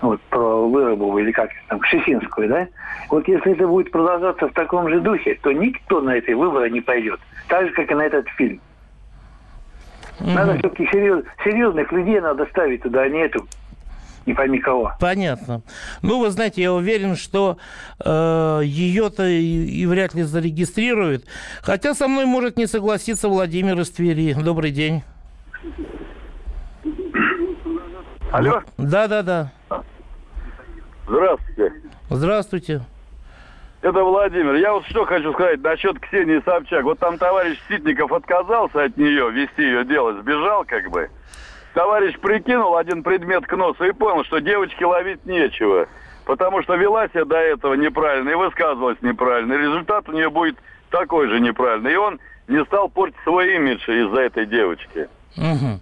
Вот, 0.00 0.20
про 0.22 0.66
Выробову 0.66 1.18
или 1.18 1.30
как 1.30 1.50
там, 1.68 1.82
Шесинскую, 1.84 2.48
да? 2.48 2.66
Вот 3.10 3.28
если 3.28 3.52
это 3.52 3.66
будет 3.66 3.92
продолжаться 3.92 4.48
в 4.48 4.52
таком 4.52 4.88
же 4.88 5.00
духе, 5.00 5.38
то 5.42 5.52
никто 5.52 6.00
на 6.00 6.16
эти 6.16 6.30
выборы 6.32 6.70
не 6.70 6.80
пойдет. 6.80 7.20
Так 7.48 7.66
же, 7.66 7.72
как 7.74 7.90
и 7.90 7.94
на 7.94 8.02
этот 8.02 8.26
фильм. 8.30 8.60
Надо 10.20 10.58
все-таки 10.58 10.86
серьез, 10.90 11.24
серьезных 11.44 11.92
людей 11.92 12.20
надо 12.20 12.46
ставить 12.46 12.82
туда, 12.82 13.02
а 13.02 13.08
не 13.08 13.20
эту 13.20 13.46
не 14.26 14.34
пойми 14.34 14.58
кого. 14.58 14.92
Понятно. 15.00 15.62
Ну, 16.02 16.20
вы 16.20 16.30
знаете, 16.30 16.62
я 16.62 16.72
уверен, 16.72 17.16
что 17.16 17.58
э, 18.04 18.60
ее-то 18.64 19.26
и, 19.26 19.64
и 19.64 19.86
вряд 19.86 20.14
ли 20.14 20.22
зарегистрируют. 20.22 21.24
Хотя 21.62 21.94
со 21.94 22.08
мной 22.08 22.26
может 22.26 22.56
не 22.56 22.66
согласиться 22.66 23.28
Владимир 23.28 23.78
из 23.80 23.90
Твери. 23.90 24.34
Добрый 24.34 24.70
день. 24.70 25.02
Алло? 28.32 28.62
Да, 28.78 29.08
да, 29.08 29.22
да. 29.22 29.52
Здравствуйте. 31.06 31.72
Здравствуйте. 32.08 32.82
Это 33.82 34.04
Владимир. 34.04 34.54
Я 34.56 34.74
вот 34.74 34.84
что 34.86 35.04
хочу 35.06 35.32
сказать 35.32 35.60
насчет 35.62 35.98
Ксении 35.98 36.40
Собчак. 36.44 36.84
Вот 36.84 36.98
там 36.98 37.18
товарищ 37.18 37.58
Ситников 37.68 38.12
отказался 38.12 38.84
от 38.84 38.96
нее 38.96 39.30
вести 39.30 39.62
ее 39.62 39.84
дело, 39.84 40.20
сбежал 40.20 40.64
как 40.64 40.90
бы. 40.90 41.08
Товарищ 41.74 42.18
прикинул 42.18 42.76
один 42.76 43.02
предмет 43.02 43.46
к 43.46 43.56
носу 43.56 43.84
и 43.84 43.92
понял, 43.92 44.24
что 44.24 44.40
девочке 44.40 44.84
ловить 44.84 45.24
нечего. 45.24 45.86
Потому 46.24 46.62
что 46.62 46.74
вела 46.74 47.08
себя 47.08 47.24
до 47.24 47.36
этого 47.36 47.74
неправильно 47.74 48.30
и 48.30 48.34
высказывалась 48.34 48.98
неправильно. 49.02 49.54
И 49.54 49.58
результат 49.58 50.08
у 50.08 50.12
нее 50.12 50.30
будет 50.30 50.56
такой 50.90 51.28
же 51.28 51.40
неправильный. 51.40 51.92
И 51.92 51.96
он 51.96 52.20
не 52.48 52.64
стал 52.64 52.88
портить 52.88 53.18
свой 53.24 53.56
имидж 53.56 53.82
из-за 53.88 54.20
этой 54.20 54.46
девочки. 54.46 55.08
Угу. 55.36 55.80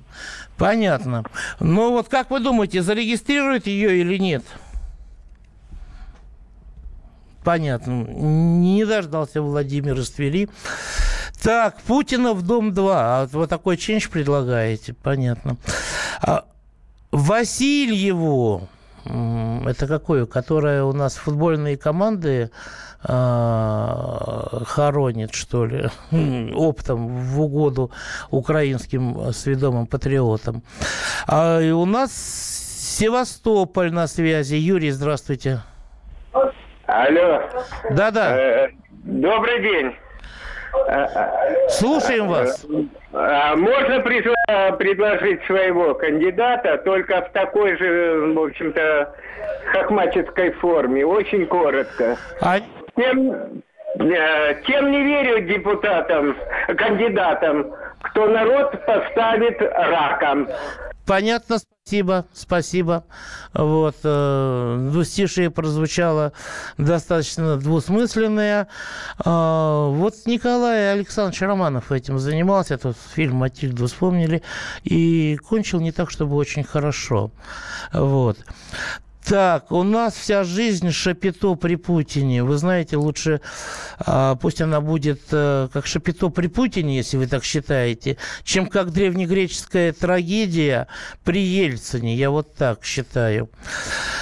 Понятно. 0.59 1.25
Ну 1.61 1.93
вот 1.93 2.09
как 2.09 2.31
вы 2.31 2.41
думаете, 2.41 2.83
зарегистрируют 2.83 3.67
ее 3.67 3.99
или 3.99 4.19
нет? 4.19 4.45
Понятно. 7.45 7.93
Не 7.93 8.85
дождался 8.85 9.41
Владимир 9.41 9.99
из. 9.99 10.51
Так, 11.43 11.81
Путина 11.83 12.33
в 12.33 12.43
Дом-2. 12.43 12.91
А 12.93 13.29
вот 13.33 13.49
такой 13.49 13.77
ченч 13.77 14.09
предлагаете. 14.09 14.95
Понятно. 14.95 15.57
А 16.21 16.45
Васильеву, 17.11 18.69
это 19.05 19.87
какое? 19.87 20.27
Которое 20.27 20.85
у 20.85 20.93
нас 20.93 21.17
футбольные 21.17 21.77
команды 21.77 22.51
э, 23.05 24.63
хоронит, 24.67 25.35
что 25.35 25.65
ли, 25.65 25.89
оптом 26.55 27.09
в 27.09 27.41
угоду 27.41 27.91
украинским 28.31 29.33
сведомым 29.33 29.87
патриотам. 29.87 30.63
А 31.27 31.61
у 31.61 31.85
нас 31.87 32.13
Севастополь 32.99 33.93
на 33.93 34.09
связи. 34.09 34.57
Юрий, 34.57 34.91
здравствуйте. 34.91 35.61
Алло. 36.87 37.43
Да-да. 37.91 38.37
Э, 38.37 38.71
добрый 39.05 39.63
день. 39.63 39.95
Слушаем 41.69 42.29
вас. 42.29 42.67
А 43.13 43.57
можно 43.57 44.01
предложить 44.01 45.45
своего 45.45 45.95
кандидата, 45.95 46.79
только 46.79 47.23
в 47.23 47.33
такой 47.33 47.77
же, 47.77 48.33
в 48.35 48.39
общем-то, 48.39 49.15
хохматической 49.73 50.53
форме, 50.53 51.05
очень 51.05 51.47
коротко. 51.47 52.17
А... 52.41 52.59
Тем, 52.97 53.63
э, 54.01 54.55
тем 54.67 54.91
не 54.91 55.05
верю 55.05 55.41
депутатам, 55.47 56.37
кандидатам, 56.67 57.73
кто 58.01 58.27
народ 58.27 58.85
поставит 58.85 59.61
раком. 59.61 60.49
Понятно, 61.07 61.59
спасибо, 61.89 62.27
спасибо. 62.35 63.05
Вот, 63.55 63.97
э, 64.05 64.89
двустишие 64.91 65.51
прозвучало 65.51 66.35
достаточно 66.77 67.57
двусмысленное. 67.57 68.69
Э, 69.25 69.89
вот 69.91 70.15
Николай 70.27 70.93
Александрович 70.93 71.41
Романов 71.41 71.91
этим 71.91 72.19
занимался, 72.19 72.75
этот 72.75 72.99
фильм 73.15 73.37
«Матильду» 73.37 73.87
вспомнили, 73.87 74.43
и 74.85 75.39
кончил 75.49 75.81
не 75.81 75.93
так, 75.93 76.11
чтобы 76.11 76.37
очень 76.37 76.63
хорошо. 76.63 77.31
Вот. 77.95 78.37
Так, 79.29 79.73
у 79.73 79.83
нас 79.83 80.15
вся 80.15 80.43
жизнь 80.43 80.91
шапито 80.91 81.55
при 81.55 81.75
Путине. 81.75 82.43
Вы 82.43 82.57
знаете, 82.57 82.97
лучше 82.97 83.43
а, 83.99 84.37
пусть 84.37 84.63
она 84.63 84.81
будет 84.81 85.21
а, 85.33 85.69
как 85.69 85.87
шапито 85.87 86.31
при 86.31 86.47
Путине, 86.47 86.97
если 86.97 87.19
вы 87.19 87.27
так 87.27 87.45
считаете, 87.45 88.17
чем 88.43 88.67
как 88.69 88.91
древнегреческая 88.91 89.93
трагедия 89.93 90.89
при 91.25 91.43
Ельцине. 91.43 92.17
Я 92.17 92.31
вот 92.31 92.55
так 92.55 92.87
считаю. 92.87 93.51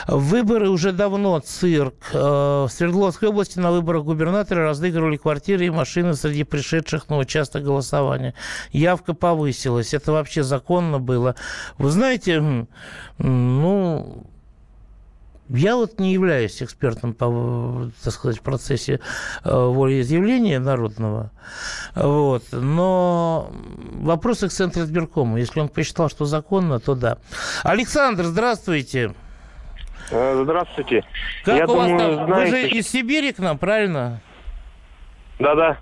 Выборы 0.09 0.71
уже 0.71 0.91
давно 0.91 1.39
цирк. 1.39 2.11
А, 2.13 2.67
в 2.67 2.73
Свердловской 2.73 3.29
области 3.29 3.61
на 3.61 3.71
выборах 3.71 4.03
губернатора 4.03 4.65
разыгрывали 4.65 5.19
квартиры 5.19 5.67
и 5.67 5.71
машины 5.71 6.15
среди 6.15 6.43
пришедших 6.43 7.09
на 7.09 7.19
участок 7.19 7.63
голосования. 7.63 8.35
Явка 8.73 9.15
повысилась. 9.15 9.95
Это 9.95 10.11
вообще 10.11 10.43
законно 10.43 10.99
было. 10.99 11.37
Вы 11.79 11.91
знаете, 11.91 12.67
ну 13.19 14.27
я 15.49 15.77
вот 15.77 16.01
не 16.01 16.13
являюсь 16.13 16.63
экспертом 16.63 17.15
по, 17.15 17.91
так 18.03 18.13
сказать, 18.13 18.41
процессе 18.41 19.01
э, 19.45 19.51
волеизъявления 19.51 20.59
народного, 20.59 21.31
вот, 21.95 22.45
но 22.53 23.51
вопросы 23.93 24.49
к 24.49 24.53
Центру 24.53 24.83
избиркому. 24.83 25.37
Если 25.39 25.61
он 25.61 25.69
посчитал, 25.69 26.09
что 26.09 26.25
законно, 26.25 26.81
то 26.81 26.95
да. 26.95 27.19
Александр, 27.63 28.25
здравствуйте. 28.25 29.15
Э, 30.11 30.41
здравствуйте. 30.43 31.05
Как 31.45 31.57
Я 31.57 31.65
у 31.65 31.67
думаю, 31.69 31.95
вас 31.95 32.03
там? 32.03 32.27
Знаете... 32.27 32.51
Вы 32.51 32.61
же 32.61 32.69
из 32.69 32.89
Сибири 32.89 33.33
к 33.33 33.39
нам, 33.39 33.59
правильно? 33.59 34.21
Да-да. 35.39 35.79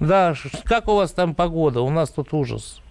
Да, 0.00 0.34
как 0.64 0.88
у 0.88 0.96
вас 0.96 1.12
там 1.12 1.34
погода? 1.34 1.80
У 1.80 1.90
нас 1.90 2.10
тут 2.10 2.32
ужас. 2.32 2.82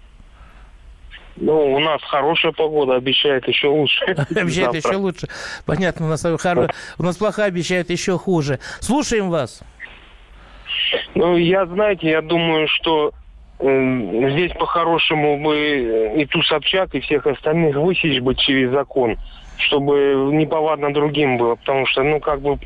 Ну, 1.37 1.73
у 1.73 1.79
нас 1.79 2.01
хорошая 2.03 2.53
погода, 2.53 2.95
обещает 2.95 3.47
еще 3.47 3.67
лучше. 3.67 4.05
Обещает 4.35 4.73
еще 4.73 4.95
лучше. 4.95 5.27
Понятно, 5.65 6.05
у 6.05 6.09
нас, 6.09 6.25
хоро... 6.39 6.69
у 6.97 7.03
нас 7.03 7.17
плохая, 7.17 7.47
обещает 7.47 7.89
еще 7.89 8.17
хуже. 8.17 8.59
Слушаем 8.79 9.29
вас. 9.29 9.61
Ну, 11.13 11.35
я, 11.37 11.65
знаете, 11.65 12.09
я 12.09 12.21
думаю, 12.21 12.67
что 12.67 13.11
э, 13.59 14.29
здесь 14.31 14.53
по-хорошему 14.53 15.43
бы 15.43 15.55
э, 15.55 16.21
и 16.21 16.25
ту 16.25 16.41
Собчак, 16.43 16.95
и 16.95 17.01
всех 17.01 17.27
остальных 17.27 17.75
высечь 17.75 18.21
бы 18.21 18.35
через 18.35 18.71
закон, 18.71 19.17
чтобы 19.57 20.29
неповадно 20.31 20.93
другим 20.93 21.37
было, 21.37 21.55
потому 21.55 21.85
что, 21.85 22.03
ну, 22.03 22.19
как 22.19 22.41
бы 22.41 22.57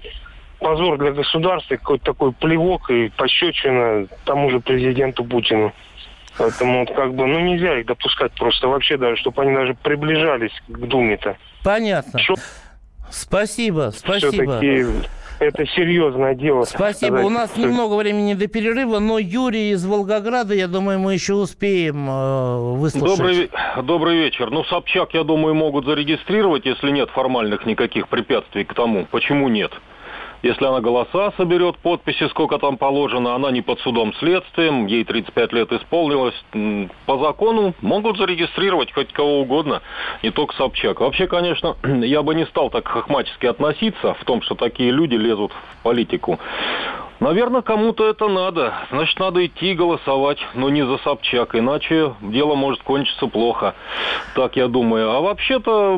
позор 0.60 0.97
для 0.97 1.12
государства, 1.12 1.75
какой-то 1.75 2.05
такой 2.05 2.34
плевок 2.34 2.89
и 2.89 3.10
пощечина 3.10 4.08
тому 4.25 4.49
же 4.51 4.60
президенту 4.60 5.23
Путину. 5.23 5.73
Поэтому 6.39 6.80
вот 6.80 6.95
как 6.95 7.13
бы, 7.13 7.28
ну 7.28 7.39
нельзя 7.41 7.80
их 7.80 7.86
допускать 7.86 8.32
просто 8.32 8.69
вообще 8.69 8.97
даже, 8.97 9.17
чтобы 9.17 9.41
они 9.41 9.54
даже 9.54 9.73
приближались 9.75 10.54
к 10.69 10.78
Думе-то. 10.80 11.36
Понятно. 11.63 12.17
Что... 12.17 12.36
Спасибо, 13.12 13.91
спасибо. 13.93 14.32
Все-таки 14.32 14.86
это 15.39 15.65
серьезное 15.67 16.36
дело. 16.36 16.63
Спасибо. 16.63 17.17
Сказать. 17.17 17.25
У 17.25 17.30
нас 17.30 17.58
немного 17.58 17.95
времени 17.95 18.36
до 18.36 18.47
перерыва, 18.47 18.99
но 18.99 19.19
Юрий 19.19 19.71
из 19.71 19.86
Волгограда, 19.86 20.54
я 20.54 20.67
думаю, 20.67 20.99
мы 20.99 21.13
еще 21.13 21.34
успеем 21.34 22.10
э, 22.10 22.75
выслушать. 22.78 23.17
Добрый, 23.17 23.52
добрый 23.84 24.17
вечер. 24.17 24.49
Ну, 24.49 24.63
Собчак, 24.63 25.13
я 25.13 25.25
думаю, 25.25 25.56
могут 25.56 25.86
зарегистрировать, 25.86 26.65
если 26.65 26.91
нет 26.91 27.10
формальных 27.10 27.65
никаких 27.65 28.08
препятствий 28.08 28.63
к 28.63 28.73
тому. 28.73 29.06
Почему 29.12 29.49
нет? 29.49 29.71
Если 30.41 30.65
она 30.65 30.80
голоса 30.80 31.34
соберет, 31.36 31.78
подписи, 31.78 32.28
сколько 32.30 32.60
там 32.60 32.78
положено, 32.78 33.36
она 33.36 33.52
не 33.52 33.62
под 33.62 33.80
судом 33.82 34.13
следствием, 34.15 34.86
ей 34.86 35.04
35 35.04 35.54
лет 35.54 35.71
исполнилось, 35.73 36.36
по 37.06 37.17
закону 37.17 37.73
могут 37.82 38.17
зарегистрировать 38.17 38.93
хоть 38.93 39.12
кого 39.12 39.41
угодно, 39.41 39.82
не 40.23 40.32
только 40.32 40.56
Собчак. 40.56 41.02
Вообще, 41.02 41.28
конечно, 41.28 41.75
я 41.84 42.23
бы 42.23 42.36
не 42.36 42.45
стал 42.45 42.69
так 42.69 42.88
хохматически 42.88 43.47
относиться 43.47 44.13
в 44.13 44.23
том, 44.23 44.41
что 44.41 44.56
такие 44.56 44.91
люди 44.91 45.15
лезут 45.15 45.52
в 45.52 45.84
политику. 45.84 46.39
Наверное, 47.19 47.62
кому-то 47.62 48.10
это 48.10 48.29
надо. 48.29 48.73
Значит, 48.91 49.19
надо 49.19 49.45
идти 49.45 49.73
голосовать, 49.73 50.38
но 50.53 50.69
не 50.69 50.86
за 50.86 50.97
Собчак, 50.99 51.53
иначе 51.55 52.13
дело 52.21 52.55
может 52.55 52.82
кончиться 52.84 53.27
плохо. 53.27 53.75
Так 54.36 54.55
я 54.55 54.69
думаю. 54.69 55.12
А 55.12 55.19
вообще-то, 55.19 55.97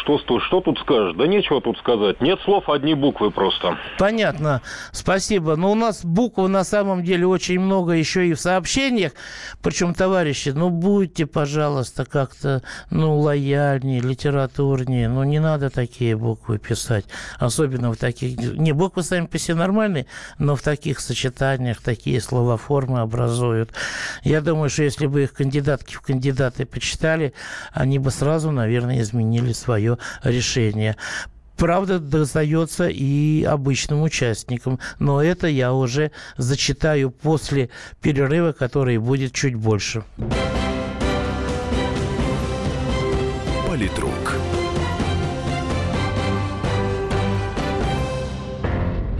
что, 0.00 0.40
что 0.40 0.60
тут 0.60 0.78
скажешь? 0.78 1.16
Да 1.16 1.26
нечего 1.26 1.60
тут 1.60 1.76
сказать. 1.78 2.20
Нет 2.20 2.38
слов, 2.44 2.68
одни 2.68 2.94
буквы 2.94 3.32
просто. 3.32 3.76
Понятно. 3.98 4.62
Спасибо. 4.92 5.56
Но 5.56 5.72
у 5.72 5.74
нас 5.74 6.04
буквы 6.04 6.48
на 6.48 6.62
самом 6.62 7.02
деле 7.02 7.26
очень 7.26 7.58
много 7.58 7.92
еще 7.92 8.28
и 8.28 8.34
в 8.34 8.40
сообщениях. 8.40 9.12
Причем, 9.60 9.94
товарищи, 9.94 10.50
ну 10.50 10.70
будьте, 10.70 11.26
пожалуйста, 11.26 12.04
как-то, 12.04 12.62
ну, 12.90 13.18
лояльнее, 13.18 14.00
литературнее. 14.00 15.08
Ну, 15.08 15.24
не 15.24 15.40
надо 15.40 15.68
такие 15.68 16.16
буквы 16.16 16.58
писать. 16.58 17.06
Особенно 17.40 17.90
в 17.92 17.96
таких... 17.96 18.36
Не, 18.38 18.70
буквы 18.70 19.02
сами 19.02 19.26
по 19.26 19.36
себе 19.38 19.56
нормальные 19.56 19.79
нормальный, 19.80 20.06
но 20.38 20.56
в 20.56 20.62
таких 20.62 21.00
сочетаниях 21.00 21.80
такие 21.80 22.20
словоформы 22.20 23.00
образуют. 23.00 23.72
Я 24.22 24.40
думаю, 24.40 24.68
что 24.68 24.82
если 24.82 25.06
бы 25.06 25.22
их 25.22 25.32
кандидатки 25.32 25.94
в 25.94 26.02
кандидаты 26.02 26.66
почитали, 26.66 27.32
они 27.72 27.98
бы 27.98 28.10
сразу, 28.10 28.50
наверное, 28.50 29.00
изменили 29.00 29.52
свое 29.52 29.98
решение. 30.22 30.96
Правда, 31.56 31.98
достается 31.98 32.88
и 32.88 33.44
обычным 33.44 34.02
участникам. 34.02 34.78
Но 34.98 35.22
это 35.22 35.46
я 35.46 35.72
уже 35.72 36.10
зачитаю 36.36 37.10
после 37.10 37.68
перерыва, 38.00 38.52
который 38.52 38.98
будет 38.98 39.32
чуть 39.32 39.54
больше. 39.54 40.02
Политрук. 43.66 44.19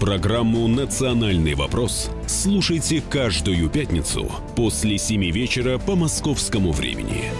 Программу 0.00 0.68
«Национальный 0.68 1.54
вопрос» 1.54 2.10
слушайте 2.26 3.00
каждую 3.00 3.70
пятницу 3.70 4.30
после 4.54 4.98
7 4.98 5.30
вечера 5.30 5.78
по 5.78 5.96
московскому 5.96 6.70
времени. 6.70 7.30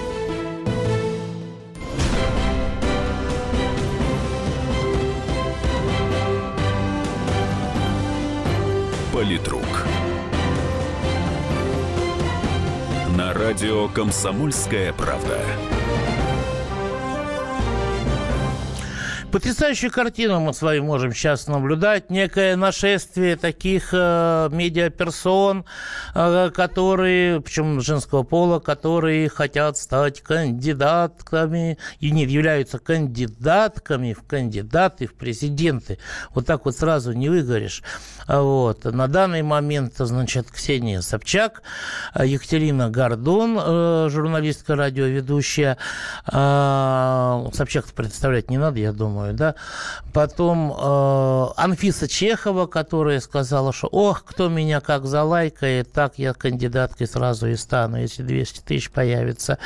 Политрук. 9.13 9.87
На 13.19 13.35
радио 13.35 13.87
«Комсомольская 13.89 14.95
правда». 14.95 15.45
Потрясающую 19.37 19.91
картину 19.91 20.41
мы 20.41 20.55
с 20.55 20.63
вами 20.63 20.79
можем 20.79 21.13
сейчас 21.13 21.47
наблюдать. 21.47 22.09
Некое 22.09 22.57
нашествие 22.57 23.37
таких 23.37 23.91
э, 23.93 24.49
медиаперсон, 24.51 25.67
э, 26.15 26.51
которые, 26.55 27.43
причем 27.43 27.83
женского 27.83 28.23
пола, 28.23 28.61
которые 28.61 29.29
хотят 29.29 29.77
стать 29.77 30.23
кандидатками 30.23 31.77
и 32.01 32.13
не 32.13 32.25
являются 32.25 32.79
кандидатками 32.79 34.15
в 34.15 34.27
кандидаты 34.27 35.07
в 35.07 35.13
президенты. 35.13 35.99
Вот 36.33 36.47
так 36.47 36.65
вот 36.65 36.75
сразу 36.75 37.13
не 37.13 37.29
выгоришь. 37.29 37.83
Вот. 38.27 38.85
На 38.85 39.07
данный 39.09 39.43
момент, 39.43 39.95
значит, 39.99 40.51
Ксения 40.51 41.01
Собчак, 41.01 41.63
Екатерина 42.19 42.91
Гордон, 42.91 43.59
э, 43.61 44.09
журналистка, 44.11 44.75
радиоведущая. 44.75 45.79
Э, 46.31 47.47
Собчак 47.53 47.87
представлять 47.87 48.51
не 48.51 48.59
надо, 48.59 48.81
я 48.81 48.93
думаю 48.93 49.35
да. 49.35 49.55
Потом 50.13 50.73
э, 50.73 51.47
Анфиса 51.57 52.09
Чехова, 52.09 52.67
которая 52.67 53.21
сказала, 53.21 53.73
что 53.73 53.89
ох, 53.89 54.25
кто 54.25 54.49
меня 54.49 54.81
как 54.81 55.07
залайкает, 55.07 55.93
так 55.93 56.15
я 56.19 56.35
кандидаткой 56.35 57.07
сразу 57.07 57.49
и 57.49 57.57
стану, 57.57 57.99
если 57.99 58.23
200 58.23 58.61
тысяч 58.61 58.91
появится. 58.91 59.59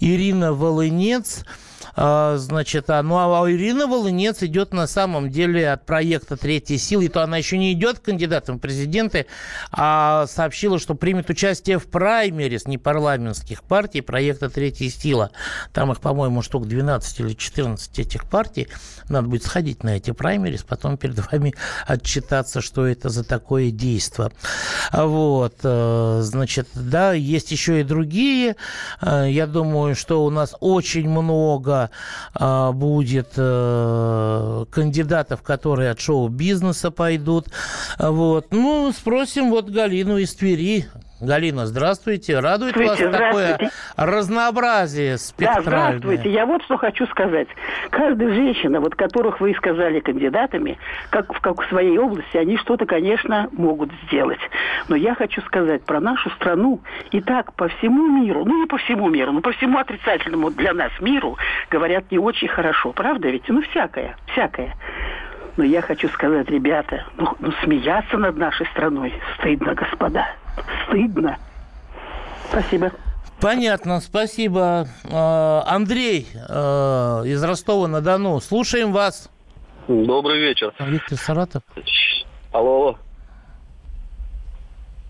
Ирина 0.00 0.52
Волынец, 0.52 1.44
а, 1.44 1.46
значит, 1.96 2.90
а, 2.90 3.02
ну 3.02 3.16
а 3.16 3.50
Ирина 3.50 3.86
Волынец 3.86 4.42
идет 4.42 4.72
на 4.72 4.86
самом 4.86 5.30
деле 5.30 5.70
от 5.70 5.86
проекта 5.86 6.36
«Третья 6.36 6.76
сила», 6.76 7.02
и 7.02 7.08
то 7.08 7.22
она 7.22 7.36
еще 7.36 7.56
не 7.56 7.72
идет 7.72 8.00
кандидатом 8.00 8.58
в 8.58 8.60
президенты, 8.60 9.26
а 9.70 10.26
сообщила, 10.26 10.78
что 10.78 10.94
примет 10.94 11.30
участие 11.30 11.78
в 11.78 11.86
праймерис 11.86 12.66
непарламентских 12.66 13.62
партий 13.62 14.00
проекта 14.00 14.50
«Третья 14.50 14.88
сила». 14.88 15.30
Там 15.72 15.92
их, 15.92 16.00
по-моему, 16.00 16.42
штук 16.42 16.66
12 16.66 17.20
или 17.20 17.34
14 17.34 17.98
этих 17.98 18.24
партий. 18.24 18.68
Надо 19.08 19.28
будет 19.28 19.44
сходить 19.44 19.84
на 19.84 19.96
эти 19.96 20.10
праймерис, 20.10 20.62
потом 20.62 20.96
перед 20.96 21.18
вами 21.30 21.54
отчитаться, 21.86 22.60
что 22.60 22.86
это 22.86 23.08
за 23.08 23.22
такое 23.24 23.70
действо. 23.70 24.32
Вот, 24.92 25.56
э, 25.62 26.20
значит, 26.22 26.68
да, 26.74 27.12
есть 27.12 27.52
еще 27.52 27.80
и 27.80 27.84
другие. 27.84 28.56
Э, 29.00 29.26
я 29.28 29.46
думаю, 29.46 29.94
что 29.94 30.24
у 30.24 30.30
нас 30.30 30.54
очень 30.60 31.08
много 31.08 31.83
а, 32.34 32.72
будет 32.72 33.32
э, 33.36 34.64
кандидатов, 34.70 35.42
которые 35.42 35.90
от 35.90 36.00
шоу-бизнеса 36.00 36.90
пойдут. 36.90 37.48
Вот. 37.98 38.48
Ну, 38.50 38.92
спросим 38.92 39.50
вот 39.50 39.70
Галину 39.70 40.18
из 40.18 40.34
Твери. 40.34 40.86
Галина, 41.24 41.66
здравствуйте. 41.66 42.38
Радует 42.38 42.76
вас 42.76 42.98
такое 42.98 43.70
разнообразие 43.96 45.18
спектральное? 45.18 45.64
Да, 45.64 45.70
здравствуйте. 45.70 46.30
Я 46.30 46.46
вот 46.46 46.62
что 46.64 46.76
хочу 46.76 47.06
сказать. 47.06 47.48
Каждая 47.90 48.28
женщина, 48.28 48.80
вот 48.80 48.94
которых 48.94 49.40
вы 49.40 49.54
сказали 49.54 50.00
кандидатами, 50.00 50.78
как 51.10 51.32
в, 51.34 51.40
как 51.40 51.62
в 51.62 51.68
своей 51.68 51.98
области, 51.98 52.36
они 52.36 52.56
что-то, 52.58 52.86
конечно, 52.86 53.48
могут 53.52 53.90
сделать. 54.06 54.40
Но 54.88 54.96
я 54.96 55.14
хочу 55.14 55.40
сказать 55.42 55.82
про 55.84 56.00
нашу 56.00 56.30
страну. 56.30 56.80
И 57.10 57.20
так 57.20 57.54
по 57.54 57.68
всему 57.68 58.06
миру, 58.20 58.44
ну 58.44 58.60
не 58.60 58.66
по 58.66 58.76
всему 58.78 59.08
миру, 59.08 59.32
но 59.32 59.40
по 59.40 59.52
всему 59.52 59.78
отрицательному 59.78 60.50
для 60.50 60.74
нас 60.74 60.92
миру, 61.00 61.38
говорят 61.70 62.10
не 62.10 62.18
очень 62.18 62.48
хорошо. 62.48 62.92
Правда 62.92 63.28
ведь? 63.30 63.48
Ну, 63.48 63.62
всякое, 63.62 64.16
всякое. 64.32 64.76
Но 65.56 65.64
я 65.64 65.80
хочу 65.80 66.08
сказать, 66.08 66.50
ребята, 66.50 67.06
ну, 67.16 67.28
ну 67.38 67.52
смеяться 67.62 68.18
над 68.18 68.36
нашей 68.36 68.66
страной 68.66 69.14
стыдно, 69.38 69.74
господа 69.74 70.26
стыдно. 70.86 71.38
Спасибо. 72.48 72.92
Понятно, 73.40 74.00
спасибо. 74.00 74.88
А, 75.10 75.64
Андрей 75.66 76.26
э, 76.34 77.22
из 77.26 77.42
Ростова-на-Дону, 77.42 78.40
слушаем 78.40 78.92
вас. 78.92 79.28
Добрый 79.88 80.40
вечер. 80.40 80.72
Виктор 80.80 81.18
Саратов. 81.18 81.62
Алло, 82.52 82.76
алло. 82.76 82.98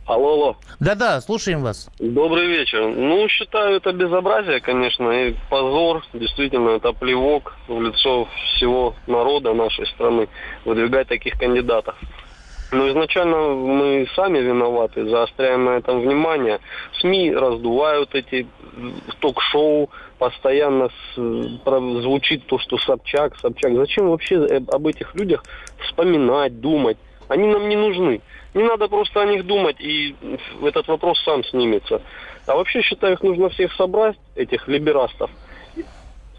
Алло, 0.07 0.33
алло. 0.33 0.57
Да-да, 0.81 1.21
слушаем 1.23 1.63
вас. 1.63 1.89
Добрый 1.99 2.47
вечер. 2.47 2.89
Ну, 2.89 3.27
считаю, 3.29 3.77
это 3.77 3.93
безобразие, 3.93 4.61
конечно, 4.61 5.11
и 5.11 5.35
позор. 5.49 6.05
Действительно, 6.13 6.71
это 6.71 6.93
плевок 6.93 7.55
в 7.69 7.81
лицо 7.81 8.29
всего 8.57 8.95
народа 9.07 9.55
нашей 9.55 9.87
страны 9.87 10.29
выдвигать 10.67 11.09
таких 11.09 11.39
кандидатов. 11.39 11.97
Но 12.75 12.89
изначально 12.91 13.37
мы 13.55 14.09
сами 14.17 14.39
виноваты, 14.39 15.09
заостряем 15.09 15.65
на 15.65 15.77
этом 15.77 16.01
внимание. 16.01 16.59
СМИ 16.99 17.33
раздувают 17.33 18.15
эти 18.17 18.49
ток-шоу, 19.21 19.91
постоянно 20.19 20.91
звучит 21.15 22.47
то, 22.47 22.59
что 22.59 22.77
Собчак, 22.79 23.37
Собчак. 23.37 23.75
Зачем 23.75 24.09
вообще 24.09 24.45
об 24.73 24.87
этих 24.89 25.15
людях 25.15 25.45
вспоминать, 25.87 26.61
думать? 26.61 26.97
Они 27.29 27.47
нам 27.47 27.69
не 27.69 27.77
нужны. 27.77 28.21
Не 28.55 28.65
надо 28.65 28.89
просто 28.89 29.23
о 29.23 29.27
них 29.27 29.47
думать, 29.47 29.77
и 29.81 30.17
этот 30.63 30.89
вопрос 30.89 31.23
сам 31.25 31.45
снимется. 31.45 32.03
А 32.47 32.57
вообще, 32.57 32.83
считаю, 32.83 33.15
их 33.15 33.23
нужно 33.23 33.51
всех 33.51 33.73
собрать, 33.75 34.17
этих 34.35 34.67
либерастов, 34.67 35.31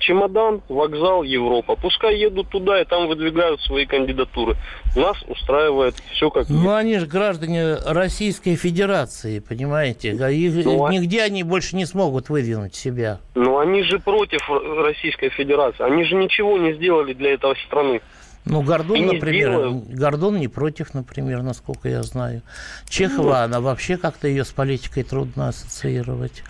чемодан, 0.05 0.61
вокзал, 0.69 1.23
Европа. 1.23 1.75
Пускай 1.75 2.17
едут 2.17 2.49
туда 2.49 2.81
и 2.81 2.85
там 2.85 3.07
выдвигают 3.07 3.61
свои 3.61 3.85
кандидатуры. 3.85 4.55
Нас 4.95 5.17
устраивает 5.27 5.95
все 6.11 6.29
как 6.29 6.49
Ну, 6.49 6.73
они 6.73 6.99
же 6.99 7.07
граждане 7.07 7.75
Российской 7.85 8.55
Федерации, 8.55 9.39
понимаете? 9.39 10.11
Их, 10.11 10.65
ну, 10.65 10.85
а 10.85 10.91
нигде 10.91 11.21
они 11.23 11.43
больше 11.43 11.75
не 11.75 11.85
смогут 11.85 12.29
выдвинуть 12.29 12.75
себя. 12.75 13.19
Ну, 13.33 13.57
они 13.57 13.83
же 13.83 13.99
против 13.99 14.41
Российской 14.49 15.29
Федерации. 15.29 15.83
Они 15.83 16.03
же 16.03 16.15
ничего 16.15 16.57
не 16.57 16.73
сделали 16.73 17.13
для 17.13 17.33
этой 17.33 17.55
страны. 17.65 18.01
Ну, 18.45 18.61
Гордон, 18.61 19.07
например, 19.07 19.49
сделаю. 19.49 19.83
Гордон 19.89 20.37
не 20.37 20.47
против, 20.47 20.93
например, 20.93 21.41
насколько 21.41 21.89
я 21.89 22.03
знаю. 22.03 22.43
Чехова, 22.87 23.23
ну, 23.23 23.33
она 23.33 23.59
вообще 23.59 23.97
как-то 23.97 24.27
ее 24.27 24.45
с 24.45 24.49
политикой 24.49 25.03
трудно 25.03 25.49
ассоциировать. 25.49 26.43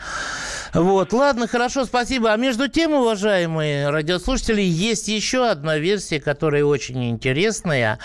Вот, 0.73 1.13
ладно, 1.13 1.47
хорошо, 1.47 1.85
спасибо. 1.85 2.33
А 2.33 2.37
между 2.37 2.67
тем, 2.67 2.91
уважаемые 2.91 3.89
радиослушатели, 3.89 4.61
есть 4.61 5.07
еще 5.07 5.49
одна 5.49 5.77
версия, 5.77 6.19
которая 6.19 6.65
очень 6.65 7.09
интересная. 7.09 7.99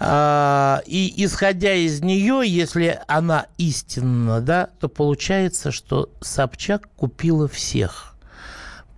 А, 0.00 0.80
и 0.86 1.12
исходя 1.22 1.74
из 1.74 2.00
нее, 2.00 2.42
если 2.46 2.98
она 3.08 3.46
истинна, 3.58 4.40
да, 4.40 4.70
то 4.80 4.88
получается, 4.88 5.70
что 5.70 6.08
Собчак 6.22 6.88
купила 6.96 7.46
всех 7.46 8.07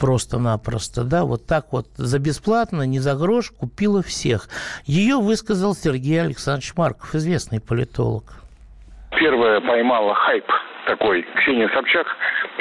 просто-напросто, 0.00 1.04
да, 1.04 1.26
вот 1.26 1.44
так 1.44 1.72
вот 1.72 1.86
за 1.98 2.18
бесплатно, 2.18 2.84
не 2.84 3.00
за 3.00 3.14
грош, 3.14 3.50
купила 3.50 4.02
всех. 4.02 4.48
Ее 4.86 5.16
высказал 5.16 5.76
Сергей 5.76 6.22
Александрович 6.22 6.72
Марков, 6.74 7.14
известный 7.14 7.60
политолог. 7.60 8.24
Первая 9.16 9.60
поймала 9.60 10.14
хайп 10.14 10.44
такой 10.86 11.24
Ксения 11.36 11.68
Собчак, 11.68 12.06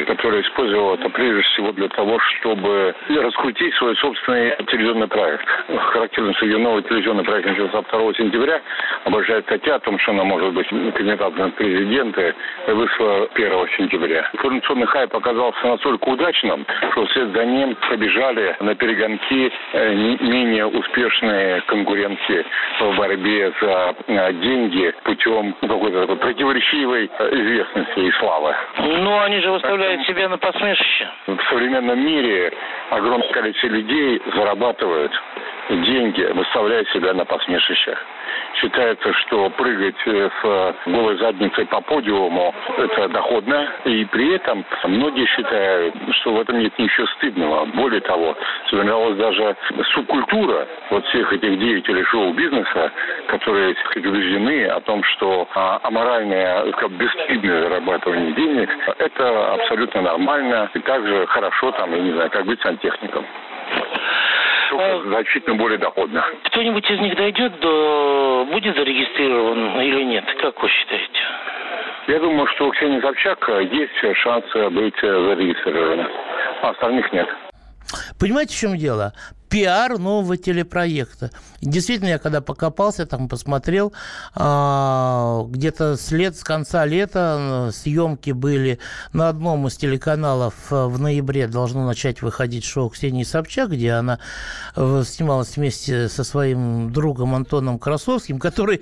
которая 0.07 0.41
использовала 0.41 0.95
это 0.95 1.09
прежде 1.09 1.41
всего 1.41 1.71
для 1.71 1.87
того, 1.89 2.19
чтобы 2.19 2.93
раскрутить 3.09 3.73
свой 3.75 3.95
собственный 3.97 4.55
телевизионный 4.67 5.07
проект. 5.07 5.45
Характерно, 5.91 6.33
что 6.35 6.45
ее 6.45 6.57
новый 6.57 6.83
телевизионный 6.83 7.23
проект 7.23 7.47
начался 7.47 7.81
2 7.81 8.13
сентября. 8.13 8.61
Обожает 9.05 9.45
статья 9.45 9.75
о 9.75 9.79
том, 9.79 9.97
что 9.99 10.11
она 10.11 10.23
может 10.23 10.53
быть 10.53 10.67
кандидатом 10.67 11.51
в 11.51 11.55
президенты, 11.55 12.35
вышла 12.67 13.27
1 13.33 13.67
сентября. 13.77 14.29
Информационный 14.33 14.87
хайп 14.87 15.15
оказался 15.15 15.67
настолько 15.67 16.09
удачным, 16.09 16.65
что 16.91 17.05
вслед 17.07 17.31
за 17.33 17.45
ним 17.45 17.75
побежали 17.89 18.55
на 18.59 18.75
перегонки 18.75 19.51
э, 19.73 19.93
менее 19.93 20.67
успешные 20.67 21.61
конкурентки 21.61 22.45
в 22.79 22.95
борьбе 22.95 23.53
за 23.61 23.95
э, 24.07 24.33
деньги 24.33 24.93
путем 25.03 25.55
какой-то 25.61 26.01
такой 26.01 26.17
противоречивой 26.39 27.11
э, 27.19 27.29
известности 27.33 27.99
и 27.99 28.11
славы. 28.13 28.55
Ну, 28.77 29.19
они 29.19 29.39
же 29.41 29.51
выставляют 29.51 30.05
себя 30.07 30.29
на 30.29 30.37
посмешище. 30.37 31.09
В 31.27 31.37
современном 31.49 31.99
мире 31.99 32.53
огромное 32.91 33.29
количество 33.29 33.67
людей 33.67 34.21
зарабатывают 34.33 35.11
деньги, 35.69 36.23
выставляя 36.33 36.83
себя 36.85 37.13
на 37.13 37.25
посмешищах. 37.25 37.97
Считается, 38.55 39.13
что 39.13 39.49
прыгать 39.51 39.95
э, 40.05 40.29
с 40.41 40.75
голой 40.85 41.17
задницей 41.17 41.65
по 41.65 41.81
подиуму– 41.81 42.53
это 42.77 43.07
доходно. 43.09 43.71
И 43.85 44.05
при 44.05 44.35
этом 44.35 44.65
многие 44.85 45.25
считают, 45.27 45.95
что 46.13 46.33
в 46.33 46.41
этом 46.41 46.59
нет 46.59 46.77
ничего 46.77 47.07
стыдного. 47.17 47.65
Более 47.65 48.01
того, 48.01 48.35
сформировалась 48.67 49.17
даже 49.17 49.55
субкультура 49.93 50.67
вот 50.89 51.05
всех 51.07 51.31
этих 51.31 51.59
деятелей 51.59 52.03
шоу-бизнеса, 52.03 52.91
которые 53.27 53.75
убеждены 53.95 54.65
о 54.65 54.79
том, 54.81 55.03
что 55.03 55.47
а, 55.53 55.79
аморальное, 55.83 56.71
как 56.73 56.91
бесстыдное 56.91 57.63
зарабатывание 57.63 58.33
денег– 58.33 58.69
это 58.97 59.53
абсолютно 59.53 60.01
нормально 60.01 60.69
и 60.73 60.79
также 60.79 61.25
хорошо, 61.27 61.71
там, 61.71 61.91
я 61.91 62.01
не 62.01 62.11
знаю, 62.11 62.29
как 62.31 62.45
быть 62.45 62.61
сантехником 62.61 63.25
только 64.69 64.85
а, 64.85 65.03
значительно 65.07 65.55
более 65.55 65.77
доходно. 65.77 66.23
Кто-нибудь 66.45 66.89
из 66.89 66.99
них 66.99 67.15
дойдет 67.15 67.59
до... 67.59 68.47
будет 68.51 68.75
зарегистрирован 68.75 69.81
или 69.81 70.03
нет? 70.03 70.25
Как 70.41 70.61
вы 70.61 70.69
считаете? 70.69 71.19
Я 72.07 72.19
думаю, 72.19 72.47
что 72.55 72.67
у 72.67 72.71
Ксении 72.71 73.01
Собчак 73.01 73.49
есть 73.71 74.17
шанс 74.17 74.45
быть 74.71 74.95
зарегистрированным, 75.01 76.07
а 76.61 76.69
остальных 76.69 77.11
нет. 77.13 77.27
Понимаете, 78.19 78.55
в 78.55 78.59
чем 78.59 78.77
дело? 78.77 79.13
пиар 79.49 79.97
нового 79.97 80.37
телепроекта. 80.37 81.31
Действительно, 81.61 82.09
я 82.09 82.19
когда 82.19 82.41
покопался, 82.41 83.05
там 83.05 83.27
посмотрел, 83.27 83.91
а, 84.33 85.43
где-то 85.49 85.97
с 85.97 86.11
лет, 86.11 86.37
с 86.37 86.43
конца 86.43 86.85
лета 86.85 87.67
э, 87.69 87.71
съемки 87.73 88.31
были 88.31 88.79
на 89.11 89.29
одном 89.29 89.67
из 89.67 89.75
телеканалов 89.75 90.53
э, 90.71 90.85
в 90.85 90.99
ноябре 90.99 91.47
должно 91.47 91.85
начать 91.85 92.21
выходить 92.21 92.63
шоу 92.63 92.89
Ксении 92.89 93.23
Собчак, 93.23 93.71
где 93.71 93.91
она 93.91 94.19
э, 94.75 95.03
снималась 95.05 95.57
вместе 95.57 96.07
со 96.07 96.23
своим 96.23 96.93
другом 96.93 97.35
Антоном 97.35 97.77
Красовским, 97.77 98.39
который 98.39 98.81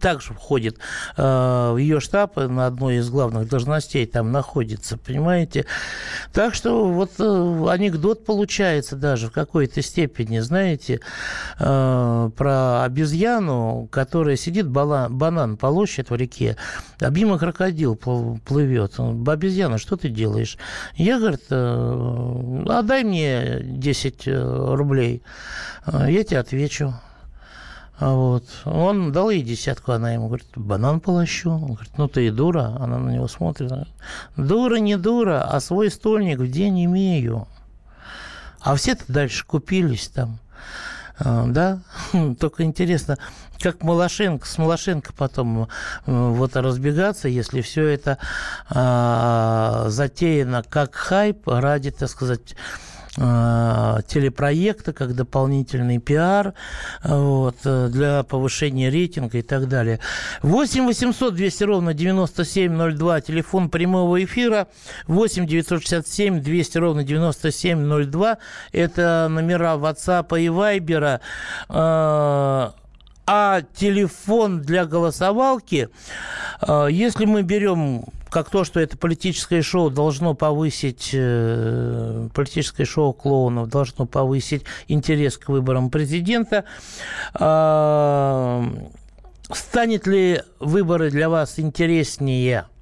также 0.00 0.34
входит 0.34 0.78
в 1.16 1.76
ее 1.78 2.00
штаб 2.00 2.36
на 2.36 2.66
одной 2.66 2.96
из 2.96 3.08
главных 3.08 3.48
должностей 3.48 4.06
там 4.06 4.32
находится, 4.32 4.96
понимаете? 4.98 5.66
Так 6.32 6.54
что 6.54 6.88
вот 6.88 7.20
анекдот 7.20 8.24
получается 8.24 8.96
даже 8.96 9.28
в 9.28 9.32
какой-то 9.32 9.82
степени, 9.82 10.40
знаете, 10.40 11.00
э, 11.58 11.99
про 12.36 12.84
обезьяну, 12.84 13.88
которая 13.90 14.36
сидит, 14.36 14.68
бала, 14.68 15.08
банан 15.08 15.56
полощет 15.56 16.10
в 16.10 16.14
реке, 16.14 16.56
а 17.00 17.10
мимо 17.10 17.38
крокодил 17.38 17.96
плывет. 17.96 18.94
Обезьяна, 18.98 19.78
что 19.78 19.96
ты 19.96 20.08
делаешь? 20.08 20.58
Я, 20.94 21.18
говорит, 21.18 21.42
э, 21.50 22.64
отдай 22.68 23.04
мне 23.04 23.60
10 23.62 24.28
э, 24.28 24.74
рублей, 24.74 25.22
я 25.86 26.24
тебе 26.24 26.38
отвечу. 26.38 26.94
Вот. 28.00 28.44
Он 28.64 29.12
дал 29.12 29.28
ей 29.28 29.42
десятку, 29.42 29.92
она 29.92 30.12
ему 30.12 30.28
говорит, 30.28 30.46
банан 30.56 31.00
полощу. 31.00 31.50
Он 31.50 31.74
говорит, 31.74 31.98
ну 31.98 32.08
ты 32.08 32.26
и 32.26 32.30
дура. 32.30 32.74
Она 32.80 32.98
на 32.98 33.10
него 33.10 33.28
смотрит. 33.28 33.70
Дура, 34.36 34.76
не 34.76 34.96
дура, 34.96 35.42
а 35.42 35.60
свой 35.60 35.90
стольник 35.90 36.38
в 36.38 36.50
день 36.50 36.84
имею. 36.86 37.46
А 38.60 38.74
все-то 38.74 39.04
дальше 39.08 39.44
купились 39.46 40.08
там. 40.08 40.38
Да, 41.20 41.80
только 42.40 42.64
интересно, 42.64 43.18
как 43.58 43.82
Малашенко, 43.82 44.46
с 44.46 44.56
Малашенко 44.58 45.12
потом 45.12 45.68
вот 46.06 46.56
разбегаться, 46.56 47.28
если 47.28 47.60
все 47.60 47.86
это 47.86 48.18
а, 48.70 49.84
затеяно 49.88 50.62
как 50.62 50.94
хайп 50.94 51.46
ради, 51.46 51.90
так 51.90 52.08
сказать, 52.08 52.54
Э, 52.54 52.89
телепроекта, 53.16 54.92
как 54.92 55.14
дополнительный 55.16 55.98
пиар 55.98 56.54
вот, 57.02 57.56
э, 57.64 57.88
для 57.88 58.22
повышения 58.22 58.88
рейтинга 58.88 59.38
и 59.38 59.42
так 59.42 59.68
далее. 59.68 59.98
8 60.42 60.86
800 60.86 61.34
200 61.34 61.64
ровно 61.64 61.92
9702, 61.92 63.20
телефон 63.20 63.68
прямого 63.68 64.22
эфира. 64.22 64.68
8 65.08 65.46
967 65.46 66.40
200 66.40 66.78
ровно 66.78 67.02
9702. 67.02 68.38
Это 68.72 69.26
номера 69.28 69.74
WhatsApp 69.74 70.40
и 70.40 70.46
Viber. 70.46 71.20
Э, 71.68 72.70
а 73.32 73.62
телефон 73.76 74.60
для 74.60 74.86
голосовалки, 74.86 75.88
если 76.88 77.26
мы 77.26 77.42
берем 77.42 78.06
как 78.30 78.48
то, 78.50 78.64
что 78.64 78.80
это 78.80 78.96
политическое 78.96 79.62
шоу 79.62 79.90
должно 79.90 80.34
повысить, 80.34 81.10
э, 81.12 82.28
политическое 82.34 82.84
шоу 82.84 83.12
клоунов 83.12 83.68
должно 83.68 84.06
повысить 84.06 84.62
интерес 84.88 85.36
к 85.36 85.48
выборам 85.48 85.90
президента. 85.90 86.64
Э, 87.38 88.64
станет 89.52 90.06
ли 90.06 90.42
выборы 90.60 91.10
для 91.10 91.28
вас 91.28 91.58
интереснее– 91.58 92.66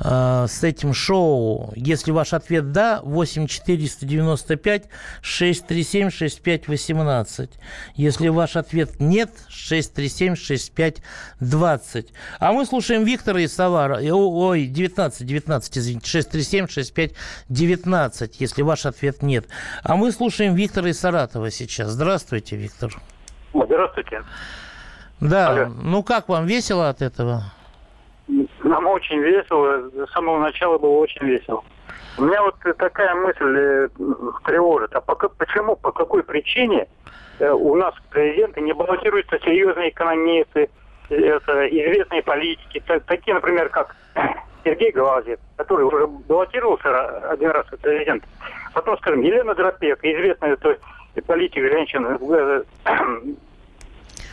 э, 0.00 0.46
с 0.48 0.62
этим 0.64 0.94
шоу? 0.94 1.72
Если 1.76 2.10
ваш 2.10 2.32
ответ 2.32 2.72
«да», 2.72 3.00
8 3.02 3.46
495 3.46 4.84
637 5.22 6.10
65 6.10 6.68
18. 6.68 7.50
Если 7.94 8.28
ваш 8.28 8.56
ответ 8.56 9.00
«нет», 9.00 9.30
637 9.48 10.36
65 10.36 11.02
20. 11.40 12.12
А 12.38 12.52
мы 12.52 12.66
слушаем 12.66 13.04
Виктора 13.04 13.40
из 13.40 13.54
Савара. 13.54 14.00
Ой, 14.02 14.66
19, 14.66 15.26
19, 15.26 15.78
извините, 15.78 16.08
637 16.08 16.68
65 16.68 17.12
19, 17.48 18.40
если 18.40 18.62
ваш 18.62 18.86
ответ 18.86 19.22
«нет». 19.22 19.46
А 19.82 19.96
мы 19.96 20.12
слушаем 20.12 20.54
Виктора 20.54 20.90
из 20.90 21.00
Саратова 21.00 21.50
сейчас. 21.50 21.90
Здравствуйте, 21.90 22.56
Виктор. 22.56 22.92
Здравствуйте. 23.52 24.22
Да, 25.20 25.50
Алло. 25.50 25.74
ну 25.82 26.02
как 26.02 26.28
вам, 26.28 26.46
весело 26.46 26.88
от 26.88 27.00
этого? 27.00 27.44
Нам 28.74 28.88
очень 28.88 29.20
весело. 29.20 29.88
С 29.88 30.12
самого 30.12 30.40
начала 30.40 30.78
было 30.78 30.98
очень 30.98 31.24
весело. 31.24 31.62
У 32.18 32.24
меня 32.24 32.42
вот 32.42 32.56
такая 32.76 33.14
мысль 33.14 33.56
э, 33.56 33.88
тревожит. 34.44 34.92
А 34.96 35.00
по, 35.00 35.14
почему, 35.14 35.76
по 35.76 35.92
какой 35.92 36.24
причине 36.24 36.88
э, 37.38 37.50
у 37.52 37.76
нас 37.76 37.94
президенты 38.10 38.60
не 38.62 38.72
баллотируются 38.72 39.38
серьезные 39.44 39.90
экономисты, 39.90 40.68
это, 41.08 41.68
известные 41.68 42.24
политики, 42.24 42.82
такие, 43.06 43.34
например, 43.34 43.68
как 43.68 43.94
Сергей 44.64 44.90
Глазев, 44.90 45.38
который 45.56 45.84
уже 45.84 46.08
баллотировался 46.08 47.30
один 47.30 47.50
раз 47.50 47.66
как 47.70 47.78
президент. 47.78 48.24
Потом, 48.72 48.98
скажем, 48.98 49.20
Елена 49.20 49.54
Дропек, 49.54 50.00
известная 50.02 50.56
то, 50.56 50.76
политик, 51.28 51.62
женщина, 51.62 52.18
э, 52.20 52.62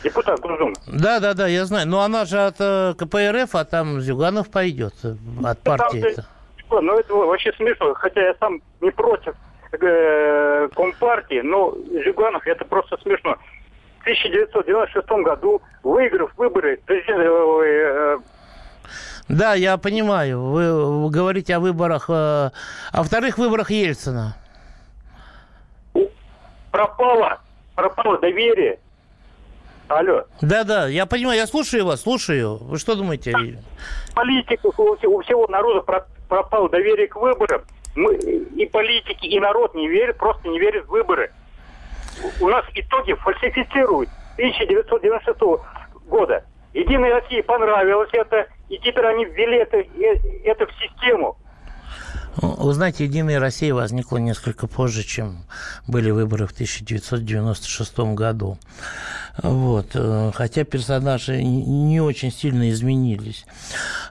депутат 0.02 0.40
Госдумы. 0.40 0.74
Да, 0.86 1.20
да, 1.20 1.34
да, 1.34 1.46
я 1.46 1.64
знаю. 1.64 1.86
Но 1.88 2.00
она 2.02 2.24
же 2.24 2.38
от 2.38 2.56
э, 2.58 2.94
КПРФ, 2.98 3.54
а 3.54 3.64
там 3.64 4.00
Зюганов 4.00 4.50
пойдет 4.50 4.94
э, 5.04 5.14
от 5.44 5.60
партии. 5.60 6.14
Там. 6.16 6.86
Ну, 6.86 6.98
это 6.98 7.14
вообще 7.14 7.52
смешно. 7.52 7.94
Хотя 7.94 8.20
я 8.22 8.34
сам 8.40 8.60
не 8.80 8.90
против 8.90 9.34
э, 9.72 10.68
Компартии, 10.74 11.40
но 11.42 11.74
Зюганов 12.04 12.46
это 12.46 12.64
просто 12.64 12.96
смешно. 13.02 13.36
В 13.98 14.02
1996 14.02 15.08
году, 15.24 15.62
выиграв 15.82 16.32
выборы 16.36 16.78
президента, 16.84 17.22
э, 17.22 18.18
Да, 19.28 19.54
я 19.54 19.76
понимаю. 19.76 20.40
Вы, 20.40 21.02
вы 21.02 21.10
говорите 21.10 21.54
о 21.54 21.60
выборах, 21.60 22.06
э, 22.08 22.50
о 22.92 23.02
вторых 23.02 23.38
выборах 23.38 23.70
Ельцина. 23.70 24.36
Пропало, 26.70 27.38
пропало 27.74 28.18
доверие. 28.18 28.78
Алло. 29.98 30.24
Да-да, 30.40 30.88
я 30.88 31.04
понимаю, 31.04 31.38
я 31.38 31.46
слушаю 31.46 31.84
вас, 31.84 32.02
слушаю. 32.02 32.56
Вы 32.56 32.78
что 32.78 32.94
думаете? 32.94 33.32
Политиков 34.14 34.78
у 34.78 34.96
всего 34.96 35.46
народа 35.48 35.82
пропало 36.28 36.68
доверие 36.70 37.08
к 37.08 37.16
выборам. 37.16 37.62
Мы, 37.94 38.14
и 38.14 38.66
политики, 38.66 39.26
и 39.26 39.38
народ 39.38 39.74
не 39.74 39.86
верят, 39.88 40.16
просто 40.16 40.48
не 40.48 40.58
верят 40.58 40.86
в 40.86 40.90
выборы. 40.90 41.30
У 42.40 42.48
нас 42.48 42.64
итоги 42.74 43.12
фальсифицируют 43.14 44.08
1996 44.36 45.38
года. 46.06 46.44
Единой 46.72 47.12
России 47.12 47.42
понравилось 47.42 48.08
это, 48.12 48.46
и 48.70 48.78
теперь 48.78 49.04
они 49.04 49.26
ввели 49.26 49.58
это, 49.58 49.76
э, 49.76 50.16
это 50.44 50.66
в 50.66 50.72
систему. 50.80 51.36
Вы 52.36 52.72
знаете, 52.72 53.04
«Единая 53.04 53.38
Россия» 53.38 53.74
возникла 53.74 54.16
несколько 54.16 54.66
позже, 54.66 55.02
чем 55.02 55.44
были 55.86 56.10
выборы 56.10 56.46
в 56.46 56.52
1996 56.52 57.98
году. 58.14 58.58
Вот. 59.42 59.90
Э, 59.94 60.30
хотя 60.34 60.64
персонажи 60.64 61.42
не 61.42 62.00
очень 62.00 62.30
сильно 62.30 62.70
изменились. 62.70 63.46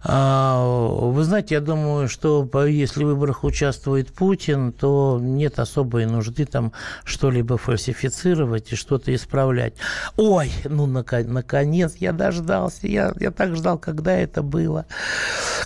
А, 0.03 0.63
вы 0.63 1.23
знаете, 1.23 1.55
я 1.55 1.61
думаю, 1.61 2.09
что 2.09 2.47
если 2.65 3.03
в 3.03 3.07
выборах 3.07 3.43
участвует 3.43 4.11
Путин, 4.13 4.71
то 4.71 5.19
нет 5.21 5.59
особой 5.59 6.05
нужды 6.05 6.45
там 6.45 6.73
что-либо 7.03 7.57
фальсифицировать 7.57 8.71
и 8.71 8.75
что-то 8.75 9.13
исправлять. 9.13 9.73
Ой, 10.17 10.51
ну, 10.65 10.87
наконец 10.87 11.95
я 11.97 12.13
дождался. 12.13 12.87
Я, 12.87 13.13
я 13.19 13.31
так 13.31 13.55
ждал, 13.55 13.77
когда 13.77 14.13
это 14.13 14.41
было. 14.41 14.85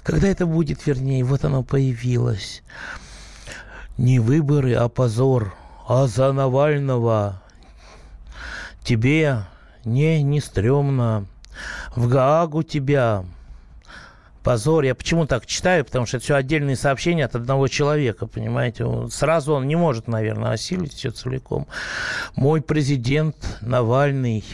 Когда 0.04 0.28
это 0.28 0.46
будет, 0.46 0.86
вернее, 0.86 1.24
вот 1.24 1.46
оно 1.46 1.64
появилось. 1.64 2.45
Не 3.98 4.20
выборы, 4.20 4.74
а 4.74 4.90
позор. 4.90 5.54
А 5.88 6.08
за 6.08 6.32
Навального 6.34 7.42
Тебе 8.86 9.40
не, 9.84 10.22
не 10.22 10.40
стрёмно. 10.40 11.26
В 11.96 12.08
Гаагу 12.08 12.62
тебя. 12.62 13.26
Позор. 14.44 14.84
Я 14.84 14.94
почему 14.94 15.26
так 15.26 15.48
читаю? 15.48 15.84
Потому 15.84 16.06
что 16.06 16.18
это 16.18 16.24
все 16.24 16.36
отдельные 16.36 16.76
сообщения 16.76 17.26
от 17.26 17.36
одного 17.36 17.68
человека, 17.68 18.28
понимаете? 18.28 18.86
Сразу 19.10 19.54
он 19.54 19.68
не 19.68 19.76
может, 19.76 20.08
наверное, 20.08 20.52
осилить 20.52 20.94
все 20.94 21.10
целиком. 21.10 21.66
Мой 22.36 22.62
президент 22.62 23.36
Навальный 23.62 24.46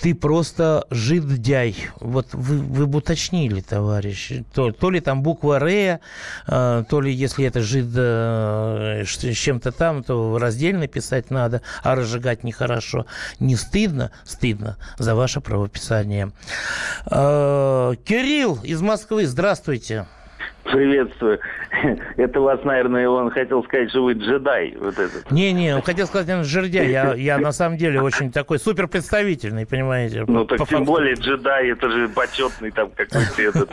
ты 0.00 0.14
просто 0.14 0.86
жиддяй. 0.90 1.76
Вот 2.00 2.28
вы, 2.32 2.58
вы 2.58 2.86
бы 2.86 2.98
уточнили, 2.98 3.60
товарищ. 3.60 4.32
То, 4.54 4.72
то 4.72 4.90
ли 4.90 5.00
там 5.00 5.22
буква 5.22 5.58
Р, 5.60 6.00
э, 6.46 6.84
то 6.88 7.00
ли 7.00 7.12
если 7.12 7.44
это 7.44 7.60
жид 7.60 7.86
э, 7.94 9.04
с 9.06 9.36
чем-то 9.36 9.72
там, 9.72 10.02
то 10.02 10.38
раздельно 10.38 10.86
писать 10.88 11.30
надо, 11.30 11.60
а 11.82 11.94
разжигать 11.94 12.44
нехорошо. 12.44 13.06
Не 13.38 13.56
стыдно? 13.56 14.10
Стыдно 14.24 14.76
за 14.98 15.14
ваше 15.14 15.40
правописание. 15.40 16.32
Э, 17.10 17.94
Кирилл 18.04 18.58
из 18.62 18.80
Москвы, 18.80 19.26
здравствуйте. 19.26 20.06
Приветствую. 20.72 21.40
Это 22.16 22.40
вас, 22.40 22.62
наверное, 22.64 23.08
он 23.08 23.30
хотел 23.30 23.64
сказать, 23.64 23.90
что 23.90 24.04
вы 24.04 24.12
джедай. 24.12 24.74
Вот 24.78 24.98
этот. 24.98 25.30
Не-не, 25.30 25.74
он 25.74 25.82
хотел 25.82 26.06
сказать, 26.06 26.28
наверное, 26.28 26.48
жердяй. 26.48 26.90
Я, 26.90 27.14
я 27.14 27.38
на 27.38 27.52
самом 27.52 27.76
деле 27.76 28.00
очень 28.00 28.30
такой 28.30 28.58
супер 28.58 28.86
представительный, 28.86 29.66
понимаете. 29.66 30.24
Ну, 30.26 30.44
так 30.44 30.68
тем 30.68 30.84
более 30.84 31.14
джедай, 31.14 31.70
это 31.70 31.90
же 31.90 32.08
почетный 32.08 32.70
там 32.70 32.90
какой-то 32.90 33.42
этот 33.42 33.70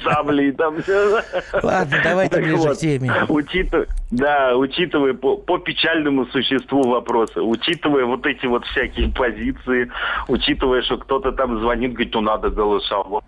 саблей 0.02 0.52
там 0.52 0.82
все. 0.82 1.22
Ладно, 1.62 1.96
давайте 2.02 2.40
ближе 2.40 2.56
вот, 2.56 2.76
к 2.76 2.80
теме. 2.80 3.12
Учитывая, 3.28 3.86
да, 4.10 4.56
учитывая 4.56 5.14
по, 5.14 5.36
по 5.36 5.58
печальному 5.58 6.26
существу 6.26 6.82
вопроса, 6.82 7.42
учитывая 7.42 8.04
вот 8.04 8.26
эти 8.26 8.46
вот 8.46 8.64
всякие 8.66 9.12
позиции, 9.12 9.90
учитывая, 10.28 10.82
что 10.82 10.98
кто-то 10.98 11.32
там 11.32 11.58
звонит, 11.60 11.92
говорит, 11.92 12.14
ну 12.14 12.20
надо 12.20 12.50
голосовать. 12.50 13.24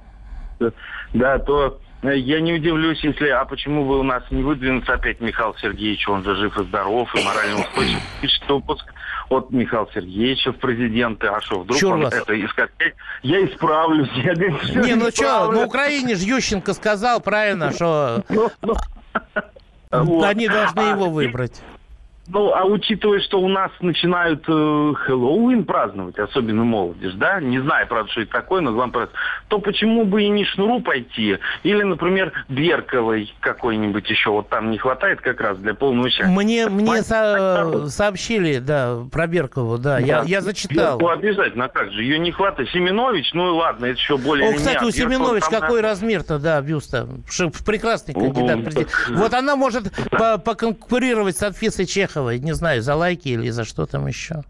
Да, 1.13 1.39
то 1.39 1.79
я 2.13 2.41
не 2.41 2.53
удивлюсь, 2.53 3.03
если... 3.03 3.29
А 3.29 3.45
почему 3.45 3.87
бы 3.87 3.99
у 3.99 4.03
нас 4.03 4.23
не 4.31 4.43
выдвинуться 4.43 4.95
опять 4.95 5.21
Михаил 5.21 5.55
Сергеевич? 5.57 6.09
Он 6.09 6.23
же 6.23 6.37
жив 6.37 6.59
и 6.59 6.65
здоров, 6.65 7.15
и 7.15 7.25
морально 7.25 7.61
устойчив. 7.61 8.01
Пишет 8.21 8.43
допуск 8.47 8.85
от 9.31 9.51
Михаила 9.51 9.89
Сергеевича 9.95 10.53
в 10.53 10.57
президенты. 10.57 11.29
А 11.29 11.41
что, 11.41 11.61
вдруг 11.61 11.79
Чур 11.79 11.95
он 11.95 12.03
вас? 12.03 12.15
это 12.15 12.45
искать? 12.45 12.71
Я 13.23 13.45
исправлюсь. 13.47 14.11
Я 14.17 14.35
говорю, 14.35 14.59
не, 14.87 14.95
ну 14.95 15.11
что, 15.11 15.51
на 15.51 15.65
Украине 15.65 16.15
же 16.15 16.25
Ющенко 16.25 16.75
сказал 16.75 17.21
правильно, 17.21 17.73
что... 17.73 18.23
Ну, 18.35 18.51
ну. 19.93 20.25
Они 20.25 20.49
должны 20.49 20.81
его 20.81 21.09
выбрать. 21.09 21.63
Ну, 22.27 22.53
а 22.55 22.65
учитывая, 22.65 23.21
что 23.21 23.39
у 23.41 23.49
нас 23.49 23.71
начинают 23.81 24.45
э, 24.49 24.93
Хэллоуин 24.95 25.65
праздновать, 25.65 26.19
особенно 26.19 26.65
молодежь, 26.65 27.13
да, 27.15 27.39
не 27.41 27.61
знаю, 27.61 27.87
правда, 27.87 28.11
что 28.11 28.23
это 28.23 28.33
такое, 28.33 28.63
но 28.63 28.73
главное 28.73 28.93
праздновать, 28.93 29.21
то 29.49 29.59
почему 29.59 30.05
бы 30.05 30.23
и 30.23 30.29
не 30.29 30.45
Шнуру 30.45 30.81
пойти? 30.81 31.39
Или, 31.65 31.83
например, 31.83 32.33
Берковой 32.49 33.33
какой-нибудь 33.41 34.09
еще, 34.09 34.31
вот 34.31 34.49
там 34.49 34.71
не 34.71 34.79
хватает 34.79 35.21
как 35.21 35.41
раз 35.41 35.59
для 35.59 35.75
полного 35.75 36.09
счастья. 36.09 36.27
Мне, 36.27 36.69
мне 36.69 37.03
со- 37.03 37.89
сообщили, 37.89 38.59
да, 38.59 39.01
про 39.13 39.27
Беркову, 39.27 39.77
да, 39.77 39.99
да. 39.99 39.99
Я, 39.99 40.23
я 40.25 40.41
зачитал. 40.41 40.99
Беркову 40.99 41.11
обязательно, 41.11 41.67
а 41.67 41.69
как 41.69 41.93
же, 41.93 42.03
ее 42.03 42.19
не 42.19 42.33
хватает. 42.33 42.71
Семенович, 42.71 43.35
ну 43.35 43.55
ладно, 43.57 43.85
это 43.85 43.99
еще 43.99 44.17
более... 44.17 44.49
О, 44.49 44.55
кстати, 44.55 44.83
у 44.83 44.91
Семенович 44.91 45.45
какой 45.45 45.83
на... 45.83 45.89
размер-то, 45.89 46.39
да, 46.39 46.61
бюста? 46.63 47.07
Прекрасный 47.67 48.15
кандидат. 48.15 48.61
Угу, 48.61 48.71
так... 48.71 48.89
Вот 49.11 49.35
она 49.35 49.57
может 49.57 49.93
поконкурировать 50.11 51.37
с 51.37 51.43
Анфисой 51.43 51.85
Чехова, 52.15 52.37
не 52.37 52.53
знаю, 52.53 52.81
за 52.81 52.95
лайки 52.95 53.29
или 53.29 53.51
за 53.51 53.65
что 53.65 53.87
там 53.87 54.07
еще. 54.07 54.43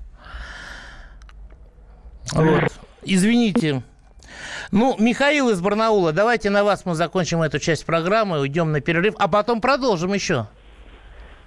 Вот. 2.33 2.65
Извините. 3.03 3.83
Ну, 4.71 4.97
Михаил 4.99 5.51
из 5.51 5.61
Барнаула, 5.61 6.13
давайте 6.13 6.51
на 6.51 6.65
вас 6.65 6.85
мы 6.85 6.95
закончим 6.95 7.43
эту 7.43 7.59
часть 7.59 7.87
программы, 7.87 8.41
уйдем 8.41 8.73
на 8.73 8.81
перерыв, 8.81 9.15
а 9.19 9.29
потом 9.29 9.61
продолжим 9.61 10.13
еще. 10.13 10.47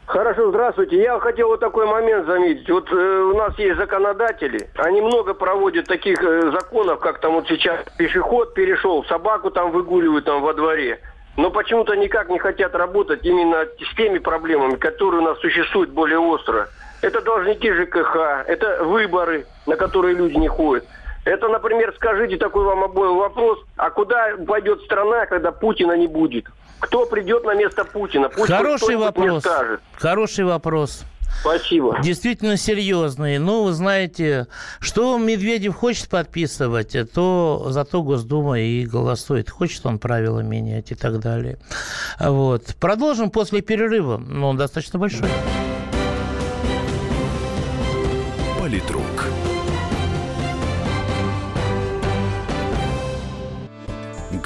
Хорошо, 0.06 0.49
здравствуйте. 0.49 1.01
Я 1.01 1.19
хотел 1.19 1.49
вот 1.49 1.60
такой 1.60 1.86
момент 1.86 2.25
заметить. 2.25 2.69
Вот 2.69 2.89
э, 2.91 2.95
у 2.95 3.38
нас 3.38 3.58
есть 3.60 3.77
законодатели, 3.77 4.69
они 4.77 5.01
много 5.01 5.34
проводят 5.34 5.86
таких 5.86 6.23
э, 6.23 6.51
законов, 6.51 6.99
как 6.99 7.19
там 7.19 7.34
вот 7.34 7.47
сейчас 7.47 7.82
пешеход 7.97 8.53
перешел, 8.53 9.03
собаку 9.06 9.51
там 9.51 9.71
выгуливают 9.71 10.25
там 10.25 10.41
во 10.41 10.53
дворе 10.53 10.99
но 11.38 11.52
почему-то 11.52 11.95
никак 11.95 12.30
не 12.30 12.39
хотят 12.39 12.76
работать 12.76 13.23
именно 13.23 13.65
с 13.80 13.95
теми 13.95 14.17
проблемами, 14.17 14.76
которые 14.76 15.21
у 15.21 15.23
нас 15.23 15.39
существуют 15.39 15.91
более 15.91 16.19
остро. 16.19 16.67
Это 17.02 17.21
должники 17.21 17.71
ЖКХ, 17.71 18.43
это 18.47 18.84
выборы, 18.84 19.45
на 19.67 19.76
которые 19.76 20.15
люди 20.15 20.36
не 20.36 20.47
ходят. 20.47 20.84
Это, 21.26 21.47
например, 21.47 21.93
скажите 21.95 22.38
такой 22.38 22.63
вам 22.63 22.84
обоим 22.84 23.17
вопрос, 23.17 23.60
а 23.76 23.91
куда 23.91 24.32
пойдет 24.47 24.82
страна, 24.82 25.26
когда 25.28 25.52
Путина 25.52 25.95
не 25.95 26.08
будет? 26.08 26.45
Кто 26.80 27.06
придет 27.06 27.43
на 27.43 27.54
место 27.54 27.84
Путина? 27.84 28.30
Пусть 28.30 28.47
Хороший 28.47 28.95
вопрос. 28.95 29.43
Хороший 30.00 30.45
вопрос. 30.45 31.04
Спасибо. 31.41 31.99
Действительно 32.01 32.57
серьезные. 32.57 33.39
Ну, 33.39 33.63
вы 33.63 33.73
знаете, 33.73 34.47
что 34.79 35.17
Медведев 35.17 35.75
хочет 35.75 36.09
подписывать, 36.09 36.95
то 37.13 37.67
зато 37.69 38.03
Госдума 38.03 38.59
и 38.59 38.85
голосует. 38.85 39.49
Хочет 39.49 39.85
он 39.85 39.99
правила 39.99 40.39
менять 40.39 40.91
и 40.91 40.95
так 40.95 41.19
далее. 41.19 41.57
Вот. 42.19 42.75
Продолжим 42.79 43.29
после 43.29 43.61
перерыва. 43.61 44.17
Но 44.17 44.49
он 44.49 44.57
достаточно 44.57 44.99
большой. 44.99 45.29
Политрук. 48.59 49.16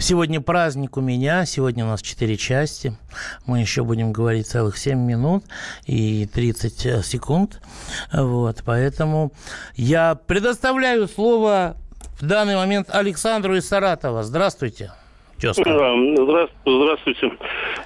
Сегодня 0.00 0.40
праздник 0.40 0.96
у 0.96 1.02
меня. 1.02 1.44
Сегодня 1.44 1.84
у 1.84 1.88
нас 1.88 2.00
четыре 2.00 2.38
части. 2.38 2.96
Мы 3.44 3.60
еще 3.60 3.84
будем 3.84 4.12
говорить 4.12 4.46
целых 4.46 4.78
7 4.78 4.98
минут 4.98 5.44
и 5.84 6.26
30 6.26 6.86
э, 6.86 7.02
секунд. 7.02 7.60
Вот, 8.10 8.62
поэтому 8.64 9.30
я 9.76 10.14
предоставляю 10.14 11.06
слово 11.06 11.76
в 12.18 12.26
данный 12.26 12.56
момент 12.56 12.88
Александру 12.90 13.54
из 13.54 13.68
Саратова. 13.68 14.22
Здравствуйте. 14.22 14.90
Тезка. 15.40 15.64
Да, 15.64 16.48
здравствуйте. 16.66 17.32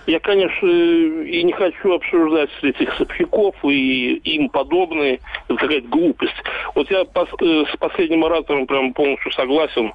Я, 0.06 0.20
конечно, 0.20 0.66
и 0.66 1.42
не 1.42 1.52
хочу 1.52 1.94
обсуждать 1.94 2.50
этих 2.62 2.92
сопчаков 2.94 3.54
и 3.64 4.14
им 4.16 4.48
подобные. 4.48 5.20
Это 5.48 5.58
какая-то 5.58 5.88
глупость. 5.88 6.34
Вот 6.74 6.90
я 6.90 7.02
э, 7.02 7.64
с 7.72 7.76
последним 7.78 8.24
оратором 8.24 8.66
прям 8.66 8.92
полностью 8.92 9.32
согласен. 9.32 9.92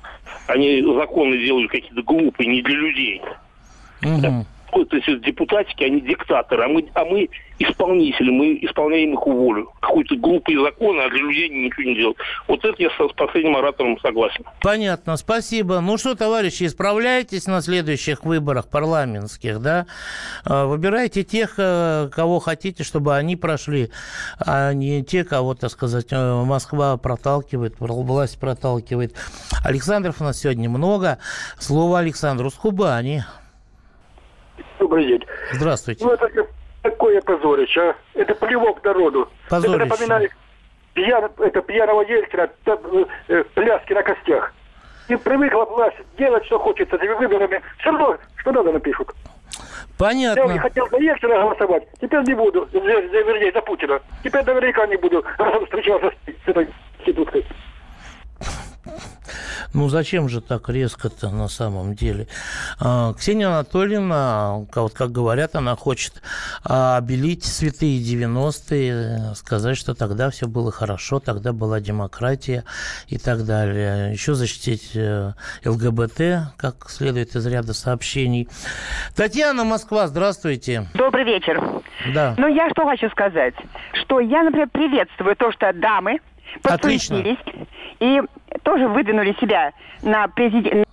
Они 0.48 0.82
законы 0.82 1.38
делают 1.38 1.70
какие-то 1.70 2.02
глупые, 2.04 2.48
не 2.48 2.62
для 2.62 2.76
людей. 2.76 3.22
Угу 4.04 4.46
вот 4.72 4.94
эти 4.94 5.18
депутатики, 5.20 5.84
они 5.84 6.02
диктаторы, 6.02 6.64
а 6.64 6.68
мы, 6.68 6.86
а 6.94 7.06
мы 7.06 7.30
исполнители, 7.60 8.30
мы 8.30 8.58
исполняем 8.62 9.14
их 9.14 9.26
волю. 9.26 9.72
Какой-то 9.82 10.16
глупый 10.16 10.56
закон, 10.56 11.00
а 11.00 11.10
для 11.10 11.20
людей 11.20 11.50
ничего 11.50 11.84
не 11.84 11.96
делают. 11.96 12.18
Вот 12.48 12.64
это 12.64 12.76
я 12.82 12.90
с 12.90 13.14
последним 13.14 13.58
оратором 13.58 14.00
согласен. 14.00 14.44
Понятно, 14.62 15.18
спасибо. 15.18 15.80
Ну 15.82 15.98
что, 15.98 16.16
товарищи, 16.16 16.64
исправляйтесь 16.64 17.48
на 17.48 17.62
следующих 17.62 18.24
выборах 18.24 18.70
парламентских, 18.70 19.62
да? 19.62 19.86
А, 20.46 20.66
выбирайте 20.66 21.24
тех, 21.24 21.56
э, 21.58 22.10
кого 22.12 22.40
хотите, 22.40 22.84
чтобы 22.84 23.16
они 23.16 23.36
прошли, 23.36 23.90
а 24.40 24.74
не 24.74 25.04
те, 25.04 25.24
кого, 25.24 25.54
так 25.54 25.70
сказать, 25.72 26.08
э, 26.12 26.44
Москва 26.44 26.98
проталкивает, 26.98 27.76
власть 27.80 28.40
проталкивает. 28.40 29.16
Александров 29.66 30.22
у 30.22 30.24
нас 30.24 30.40
сегодня 30.40 30.70
много. 30.70 31.20
Слово 31.60 32.00
Александру 32.00 32.50
с 32.50 32.56
Кубани. 32.56 33.24
Добрый 34.80 35.06
день. 35.06 35.26
Здравствуйте. 35.52 36.06
Ну, 36.06 36.12
это 36.14 36.30
такое 36.82 37.22
позорище, 37.22 37.82
а? 37.82 37.96
Это 38.14 38.34
плевок 38.36 38.84
народу. 38.84 39.30
Позорище. 39.50 39.76
Это 39.76 39.86
напоминает 39.86 40.32
пьян, 40.94 41.32
это 41.38 41.62
пьяного 41.62 42.02
Ельцина, 42.02 42.50
э, 42.66 43.06
э, 43.28 43.44
пляски 43.54 43.94
на 43.94 44.04
костях. 44.04 44.54
И 45.10 45.16
привыкла 45.16 45.66
власть 45.66 45.98
делать, 46.18 46.46
что 46.46 46.60
хочется 46.60 46.96
этими 46.96 47.14
выборами. 47.14 47.62
Все 47.80 47.92
равно, 47.92 48.18
что 48.38 48.52
надо, 48.52 48.72
напишут. 48.72 49.14
Понятно. 49.98 50.42
Я 50.42 50.54
не 50.54 50.60
хотел 50.60 50.88
за 50.90 50.98
Ельцина 50.98 51.36
голосовать, 51.36 51.84
теперь 52.00 52.22
не 52.22 52.34
буду, 52.34 52.68
за, 52.72 52.80
вернее, 52.80 53.52
за 53.52 53.62
Путина. 53.62 54.00
Теперь 54.24 54.46
наверняка 54.46 54.88
не 54.88 54.96
буду, 54.96 55.26
встречался 55.66 56.12
с 56.26 56.48
этой 56.48 56.70
Ну, 59.80 59.88
зачем 59.88 60.28
же 60.28 60.42
так 60.42 60.68
резко-то 60.68 61.30
на 61.30 61.48
самом 61.48 61.96
деле? 61.96 62.28
А, 62.82 63.14
Ксения 63.14 63.48
Анатольевна, 63.48 64.66
вот 64.76 64.94
как 64.94 65.14
говорят, 65.14 65.56
она 65.56 65.78
хочет 65.78 66.22
обелить 66.66 67.46
святые 67.46 67.98
90-е, 68.02 69.36
сказать, 69.36 69.78
что 69.78 69.96
тогда 69.96 70.32
все 70.32 70.48
было 70.48 70.70
хорошо, 70.70 71.22
тогда 71.22 71.54
была 71.54 71.80
демократия 71.80 72.66
и 73.08 73.18
так 73.18 73.46
далее. 73.46 74.12
Еще 74.12 74.34
защитить 74.34 74.92
э, 74.96 75.32
ЛГБТ, 75.64 76.52
как 76.58 76.90
следует 76.90 77.38
из 77.38 77.48
ряда 77.48 77.74
сообщений. 77.74 78.50
Татьяна, 79.16 79.64
Москва, 79.64 80.08
здравствуйте. 80.08 80.88
Добрый 80.94 81.24
вечер. 81.24 81.82
Да. 82.14 82.36
Ну, 82.38 82.54
я 82.54 82.70
что 82.72 82.86
хочу 82.86 83.10
сказать, 83.12 83.56
что 83.94 84.20
я, 84.20 84.44
например, 84.44 84.68
приветствую 84.74 85.38
то, 85.38 85.54
что 85.54 85.72
дамы 85.72 86.20
подсуетились 86.62 87.38
и 88.00 88.22
тоже 88.64 88.88
выдвинули 88.88 89.36
себя 89.40 89.74
на 90.02 90.28
президент. 90.28 90.88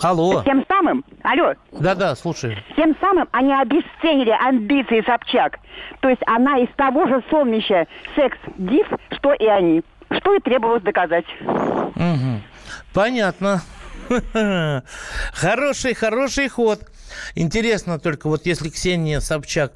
Алло. 0.00 0.42
Тем 0.44 0.64
самым, 0.68 1.04
алло. 1.22 1.54
Да-да, 1.72 2.16
слушаю. 2.16 2.56
Тем 2.76 2.96
самым 3.00 3.28
они 3.32 3.52
обесценили 3.52 4.30
амбиции 4.30 5.02
Собчак. 5.06 5.58
То 6.00 6.08
есть 6.08 6.22
она 6.26 6.58
из 6.58 6.68
того 6.76 7.06
же 7.06 7.22
сонмища 7.30 7.86
секс-див, 8.16 8.86
что 9.12 9.32
и 9.34 9.46
они. 9.46 9.82
Что 10.10 10.34
и 10.34 10.40
требовалось 10.40 10.82
доказать. 10.82 11.24
Угу. 11.40 12.40
Понятно. 12.92 13.62
Хороший, 15.32 15.94
хороший 15.94 16.48
ход. 16.48 16.80
Интересно 17.34 17.98
только, 17.98 18.28
вот 18.28 18.46
если 18.46 18.68
Ксения 18.68 19.20
Собчак 19.20 19.72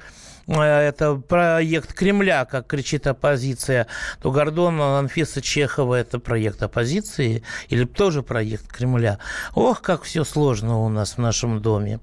это 0.47 1.15
проект 1.15 1.93
Кремля, 1.93 2.45
как 2.45 2.67
кричит 2.67 3.07
оппозиция, 3.07 3.87
то 4.21 4.31
Гордон 4.31 4.79
Анфиса 4.81 5.41
Чехова– 5.41 5.95
это 5.95 6.19
проект 6.19 6.63
оппозиции 6.63 7.43
или 7.69 7.85
тоже 7.85 8.23
проект 8.23 8.67
Кремля. 8.67 9.19
Ох, 9.55 9.81
как 9.81 10.03
все 10.03 10.23
сложно 10.23 10.79
у 10.79 10.89
нас 10.89 11.13
в 11.13 11.17
нашем 11.17 11.61
доме. 11.61 11.99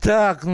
Так, 0.00 0.44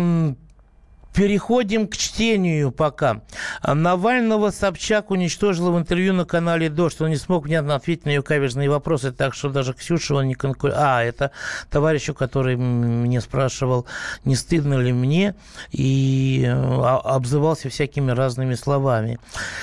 Переходим 1.15 1.89
к 1.89 1.97
чтению 1.97 2.71
пока. 2.71 3.23
Навального 3.67 4.51
Собчак 4.51 5.11
уничтожила 5.11 5.71
в 5.73 5.79
интервью 5.79 6.13
на 6.13 6.25
канале 6.25 6.69
«Дождь». 6.69 7.01
Он 7.01 7.11
не 7.11 7.17
смог 7.17 7.47
внятно 7.47 7.75
ответить 7.75 8.05
на 8.05 8.11
ее 8.11 8.23
каверзные 8.23 8.71
вопросы, 8.71 9.11
так 9.11 9.35
что 9.35 9.51
даже 9.51 9.75
Ксюша 9.75 10.15
он 10.15 10.29
не 10.29 10.35
конкурирует. 10.35 10.81
А, 10.81 11.03
это 11.03 11.33
товарищу, 11.69 12.15
который 12.15 12.57
мне 12.57 13.21
спрашивал, 13.21 13.87
не 14.25 14.37
стыдно 14.37 14.75
ли 14.75 14.93
мне, 14.93 15.35
и 15.73 16.47
а, 16.49 16.99
обзывался 16.99 17.69
всякими 17.69 18.13
разными 18.13 18.55
словами. 18.55 19.19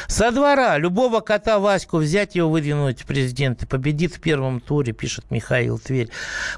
Со 0.07 0.31
двора 0.31 0.77
любого 0.77 1.21
кота 1.21 1.59
Ваську 1.59 1.97
взять 1.97 2.35
его 2.35 2.49
выдвинуть 2.49 3.01
в 3.01 3.05
президенты. 3.05 3.65
Победит 3.65 4.15
в 4.15 4.19
первом 4.19 4.59
туре, 4.59 4.91
пишет 4.91 5.31
Михаил 5.31 5.79
Тверь. 5.79 6.09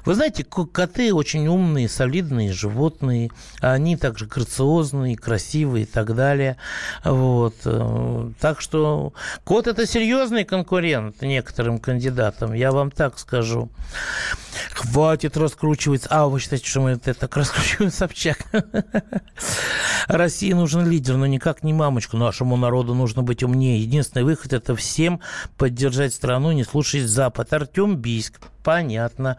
Вы 0.04 0.14
знаете, 0.14 0.42
коты 0.42 1.14
очень 1.14 1.46
умные, 1.46 1.88
солидные 1.88 2.52
животные. 2.52 3.30
Они 3.60 3.96
также 3.96 4.26
грациозные 4.26 4.79
грациозный, 4.80 5.14
красивый 5.14 5.82
и 5.82 5.84
так 5.84 6.14
далее. 6.14 6.56
Вот. 7.04 7.54
Так 8.40 8.60
что 8.60 9.12
кот 9.44 9.66
это 9.66 9.86
серьезный 9.86 10.44
конкурент 10.44 11.22
некоторым 11.22 11.78
кандидатам, 11.78 12.52
я 12.52 12.72
вам 12.72 12.90
так 12.90 13.18
скажу. 13.18 13.70
Хватит 14.72 15.36
раскручивать. 15.36 16.06
А, 16.10 16.26
вы 16.26 16.40
считаете, 16.40 16.66
что 16.66 16.80
мы 16.80 16.90
это 16.90 17.14
так 17.14 17.36
раскручиваем 17.36 17.90
Собчак? 17.90 18.38
России 20.08 20.52
нужен 20.52 20.88
лидер, 20.88 21.16
но 21.16 21.26
никак 21.26 21.62
не 21.62 21.72
мамочку. 21.72 22.16
Нашему 22.16 22.56
народу 22.56 22.94
нужно 22.94 23.22
быть 23.22 23.42
умнее. 23.42 23.82
Единственный 23.82 24.24
выход– 24.24 24.52
это 24.54 24.74
всем 24.74 25.20
поддержать 25.56 26.14
страну, 26.14 26.52
не 26.52 26.64
слушать 26.64 27.02
Запад. 27.02 27.52
Артем 27.52 27.96
Бийск. 27.96 28.40
Понятно. 28.62 29.36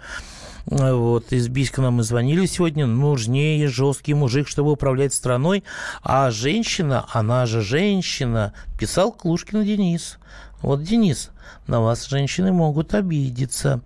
Вот, 0.66 1.32
из 1.32 1.47
Бийска 1.47 1.82
нам 1.82 2.01
и 2.01 2.03
звонили 2.03 2.45
сегодня. 2.45 2.86
Нужнее 2.86 3.68
жесткий 3.68 4.14
мужик, 4.14 4.47
чтобы 4.47 4.72
управлять 4.72 5.14
страной. 5.14 5.64
А 6.03 6.32
женщина, 6.32 7.05
она 7.12 7.45
же 7.45 7.62
женщина, 7.62 8.53
писал 8.80 9.12
Клушкин 9.12 9.64
Денис. 9.64 10.18
Вот, 10.62 10.84
Денис, 10.84 11.32
на 11.68 11.82
вас 11.82 12.07
женщины 12.07 12.51
могут 12.51 12.93
обидеться. 12.93 13.82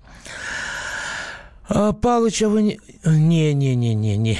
А, 1.67 1.93
Палыч, 1.93 2.43
а 2.43 2.49
вы 2.49 2.61
не... 2.61 2.79
Не-не-не-не-не. 3.05 4.39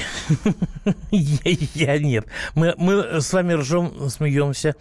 Я 1.74 1.98
нет. 1.98 2.26
Мы, 2.54 2.74
мы 2.76 3.20
с 3.20 3.32
вами 3.32 3.54
ржем, 3.54 4.10
смеемся 4.10 4.74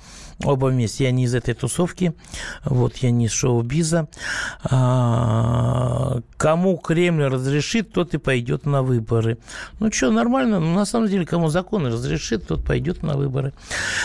оба 0.44 0.68
вместе. 0.68 1.06
Я 1.06 1.12
не 1.12 1.26
из 1.26 1.36
этой 1.36 1.54
тусовки. 1.54 2.14
Вот, 2.64 2.98
я 2.98 3.12
не 3.12 3.26
из 3.26 3.32
шоу-биза. 3.32 4.08
А, 4.64 6.20
кому 6.38 6.78
Кремль 6.78 7.26
разрешит, 7.26 7.92
тот 7.94 8.14
и 8.14 8.18
пойдет 8.18 8.66
на 8.66 8.84
выборы. 8.84 9.38
Ну, 9.80 9.92
что, 9.92 10.12
нормально. 10.12 10.60
Ну, 10.60 10.74
на 10.74 10.86
самом 10.86 11.08
деле, 11.08 11.26
кому 11.26 11.50
закон 11.50 11.88
разрешит, 11.88 12.48
тот 12.48 12.66
пойдет 12.66 13.04
на 13.04 13.14
выборы. 13.14 13.54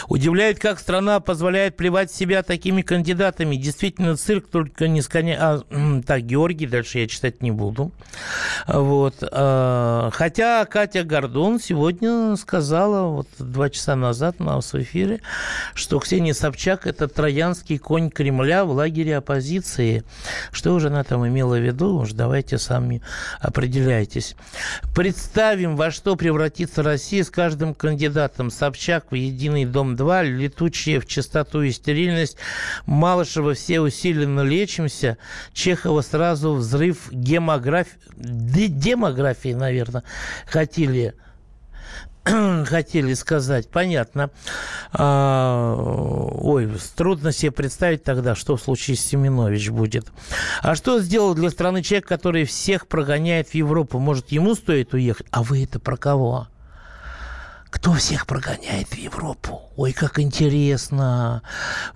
Удивляет, 0.09 0.59
как 0.59 0.79
страна 0.79 1.21
позволяет 1.21 1.77
плевать 1.77 2.13
себя 2.13 2.43
такими 2.43 2.83
кандидатами. 2.83 3.57
Действительно, 3.57 4.17
цирк 4.17 4.49
только 4.49 4.89
не 4.89 5.03
с. 5.03 5.09
А, 5.13 5.61
так, 6.07 6.23
Георгий, 6.23 6.67
дальше 6.67 7.01
я 7.01 7.09
читать 7.09 7.43
не 7.43 7.51
буду. 7.51 7.91
Вот. 8.67 9.17
А, 9.23 10.11
хотя 10.13 10.65
Катя 10.65 11.03
Гордон 11.05 11.59
сегодня 11.59 12.37
сказала, 12.37 13.09
вот 13.09 13.29
два 13.39 13.71
часа 13.71 13.97
назад 13.97 14.39
на 14.41 14.61
в 14.61 14.75
эфире, 14.75 15.21
что 15.75 15.99
Ксения 15.99 16.20
Собчак– 16.33 16.87
это 16.89 17.09
троянский 17.09 17.79
конь 17.79 18.11
Кремля 18.11 18.67
в 18.67 18.73
лагере 18.73 19.17
оппозиции. 19.17 20.05
Что 20.53 20.75
уже 20.75 20.89
она 20.89 21.03
там 21.03 21.27
имела 21.27 21.57
в 21.57 21.63
виду, 21.63 21.99
уж 21.99 22.13
давайте 22.13 22.59
сами 22.59 23.01
определяйтесь. 23.41 24.37
Представим, 24.95 25.77
во 25.77 25.91
что 25.91 26.17
превратится 26.17 26.83
Россия 26.83 27.25
с 27.25 27.31
каждым 27.31 27.75
кандидатом. 27.75 28.51
Собчак 28.51 29.07
в 29.11 29.15
«Единый 29.15 29.65
дом-2», 29.65 30.25
летучие 30.25 31.01
в 31.01 31.07
чистоту 31.07 31.63
и 31.63 31.71
стерильность, 31.71 32.37
Малышева 32.85 33.55
все 33.55 33.81
усиленно 33.81 34.43
лечимся, 34.43 35.17
Чехова 35.55 36.03
сразу 36.03 36.53
взрыв 36.53 37.11
гемографии, 37.11 37.97
демографии, 38.17 39.55
наверное, 39.55 40.03
хотели. 40.47 41.15
хотели 42.67 43.15
сказать. 43.15 43.69
Понятно. 43.69 44.31
А, 44.93 45.75
ой, 45.77 46.71
трудно 46.97 47.33
себе 47.33 47.51
представить 47.51 48.05
тогда, 48.05 48.35
что 48.35 48.57
в 48.57 48.63
случае 48.63 48.97
с 48.97 49.01
Семенович 49.01 49.71
будет. 49.71 50.09
А 50.63 50.75
что 50.75 51.01
сделал 51.01 51.35
для 51.35 51.51
страны 51.51 51.83
человек, 51.83 52.07
который 52.07 52.45
всех 52.45 52.87
прогоняет 52.87 53.49
в 53.49 53.55
Европу? 53.55 53.99
Может, 53.99 54.33
ему 54.33 54.55
стоит 54.55 54.95
уехать? 54.95 55.27
А 55.31 55.43
вы 55.43 55.65
это 55.65 55.81
про 55.81 55.97
кого? 55.97 56.49
Кто 57.71 57.93
всех 57.95 58.27
прогоняет 58.27 58.89
в 58.89 58.97
Европу? 58.97 59.63
Ой, 59.77 59.93
как 59.93 60.19
интересно. 60.19 61.43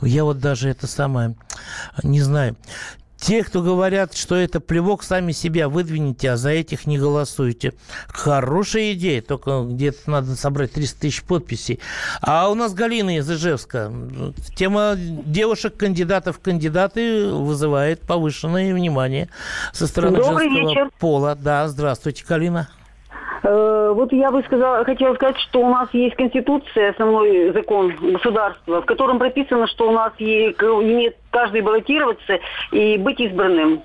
Я 0.00 0.24
вот 0.24 0.38
даже 0.38 0.68
это 0.68 0.86
самое, 0.86 1.34
не 2.02 2.20
знаю. 2.20 2.56
Те, 3.24 3.42
кто 3.42 3.62
говорят, 3.62 4.14
что 4.14 4.34
это 4.34 4.60
плевок, 4.60 5.02
сами 5.02 5.32
себя 5.32 5.70
выдвините, 5.70 6.32
а 6.32 6.36
за 6.36 6.50
этих 6.50 6.86
не 6.86 6.98
голосуйте. 6.98 7.72
Хорошая 8.06 8.92
идея, 8.92 9.22
только 9.22 9.62
где-то 9.66 10.10
надо 10.10 10.36
собрать 10.36 10.72
300 10.72 11.00
тысяч 11.00 11.24
подписей. 11.24 11.80
А 12.20 12.50
у 12.50 12.54
нас 12.54 12.74
Галина 12.74 13.16
из 13.16 13.30
Ижевска. 13.30 13.90
Тема 14.54 14.92
девушек-кандидатов 14.98 16.38
кандидаты 16.38 17.28
вызывает 17.28 18.02
повышенное 18.02 18.74
внимание 18.74 19.30
со 19.72 19.86
стороны 19.86 20.18
Добрый 20.18 20.50
женского 20.50 20.68
вечер. 20.68 20.90
пола. 20.98 21.34
Да, 21.34 21.66
здравствуйте, 21.68 22.26
Галина. 22.28 22.68
Э, 23.42 23.92
Вот 23.94 24.12
я 24.12 24.30
бы 24.30 24.42
сказала, 24.42 24.84
хотела 24.84 25.14
сказать, 25.14 25.38
что 25.38 25.60
у 25.60 25.70
нас 25.70 25.88
есть 25.92 26.16
Конституция, 26.16 26.90
основной 26.90 27.52
закон 27.52 27.94
государства, 27.96 28.82
в 28.82 28.86
котором 28.86 29.18
прописано, 29.18 29.66
что 29.66 29.88
у 29.88 29.92
нас 29.92 30.12
имеет 30.18 31.16
каждый 31.34 31.62
баллотироваться 31.62 32.38
и 32.70 32.96
быть 32.96 33.20
избранным. 33.20 33.82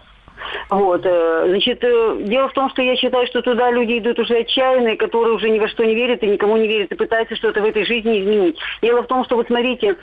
Вот, 0.69 1.01
э, 1.03 1.45
значит, 1.49 1.83
э, 1.83 2.17
дело 2.21 2.47
в 2.47 2.53
том, 2.53 2.69
что 2.69 2.81
я 2.81 2.95
считаю, 2.95 3.27
что 3.27 3.41
туда 3.41 3.71
люди 3.71 3.97
идут 3.97 4.19
уже 4.19 4.37
отчаянные, 4.37 4.95
которые 4.95 5.33
уже 5.33 5.49
ни 5.49 5.59
во 5.59 5.67
что 5.67 5.83
не 5.83 5.95
верят 5.95 6.23
и 6.23 6.27
никому 6.27 6.55
не 6.57 6.67
верят, 6.67 6.91
и 6.91 6.95
пытаются 6.95 7.35
что-то 7.35 7.61
в 7.61 7.65
этой 7.65 7.85
жизни 7.85 8.21
изменить. 8.21 8.57
Дело 8.81 9.01
в 9.01 9.07
том, 9.07 9.25
что 9.25 9.35
вот 9.35 9.47
смотрите, 9.47 9.97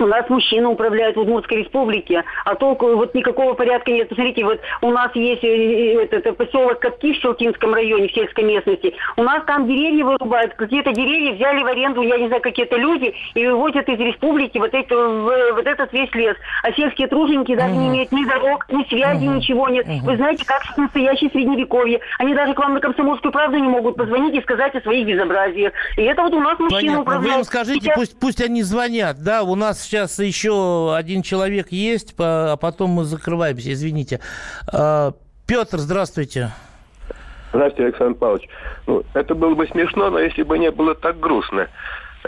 у 0.00 0.06
нас 0.06 0.28
мужчины 0.28 0.68
управляют 0.68 1.16
в 1.16 1.20
Удмуртской 1.20 1.58
республике, 1.58 2.24
а 2.44 2.54
толку 2.54 2.96
вот 2.96 3.14
никакого 3.14 3.54
порядка 3.54 3.90
нет. 3.90 4.08
Посмотрите, 4.08 4.44
вот 4.44 4.60
у 4.82 4.90
нас 4.90 5.14
есть 5.14 5.44
э, 5.44 5.48
э, 5.48 6.02
этот, 6.04 6.26
э, 6.26 6.32
поселок 6.32 6.78
Катки 6.80 7.12
в 7.12 7.16
Щелкинском 7.16 7.74
районе, 7.74 8.08
в 8.08 8.12
сельской 8.12 8.44
местности. 8.44 8.94
У 9.16 9.22
нас 9.22 9.42
там 9.46 9.66
деревья 9.66 10.04
вырубают, 10.04 10.54
какие-то 10.54 10.92
деревья 10.92 11.34
взяли 11.34 11.62
в 11.62 11.66
аренду, 11.66 12.02
я 12.02 12.18
не 12.18 12.26
знаю, 12.28 12.42
какие-то 12.42 12.76
люди, 12.76 13.14
и 13.34 13.46
вывозят 13.46 13.88
из 13.88 13.98
республики 13.98 14.58
вот, 14.58 14.72
это, 14.74 14.94
в- 14.96 15.52
вот 15.54 15.66
этот 15.66 15.92
весь 15.92 16.12
лес. 16.14 16.36
А 16.62 16.72
сельские 16.72 17.08
труженики 17.08 17.54
даже 17.54 17.72
не 17.74 17.88
имеют 17.88 18.12
ни 18.12 18.24
дорог, 18.24 18.66
ни 18.70 18.84
связи, 18.88 19.24
ничего 19.24 19.68
нет. 19.68 19.86
Вы 20.02 20.16
знаете, 20.16 20.44
как 20.46 20.62
в 20.62 20.78
настоящее 20.78 21.30
средневековье. 21.30 22.00
Они 22.18 22.34
даже 22.34 22.54
к 22.54 22.58
вам 22.58 22.74
на 22.74 22.80
комсомольскую 22.80 23.32
правду 23.32 23.56
не 23.58 23.68
могут 23.68 23.96
позвонить 23.96 24.34
и 24.34 24.40
сказать 24.42 24.74
о 24.74 24.80
своих 24.80 25.06
безобразиях. 25.06 25.72
И 25.96 26.02
это 26.02 26.22
вот 26.22 26.32
у 26.32 26.40
нас 26.40 26.58
мужчины 26.58 26.80
Понятно. 26.80 26.96
Вы 26.98 27.02
управляют. 27.02 27.38
им 27.38 27.44
скажите, 27.44 27.80
Сейчас- 27.80 27.96
пусть, 27.98 28.20
пусть 28.20 28.40
они 28.42 28.62
звонят. 28.62 29.16
Да, 29.22 29.42
у 29.42 29.54
нас 29.54 29.82
сейчас 29.90 30.20
еще 30.20 30.94
один 30.94 31.22
человек 31.22 31.72
есть, 31.72 32.14
а 32.18 32.56
потом 32.56 32.90
мы 32.90 33.04
закрываемся, 33.04 33.72
извините. 33.72 34.20
А, 34.72 35.12
Петр, 35.46 35.78
здравствуйте. 35.78 36.52
Здравствуйте, 37.52 37.88
Александр 37.88 38.16
Павлович. 38.16 38.48
Ну, 38.86 39.02
это 39.14 39.34
было 39.34 39.56
бы 39.56 39.66
смешно, 39.66 40.10
но 40.10 40.20
если 40.20 40.44
бы 40.44 40.58
не 40.58 40.70
было 40.70 40.94
так 40.94 41.18
грустно. 41.18 41.66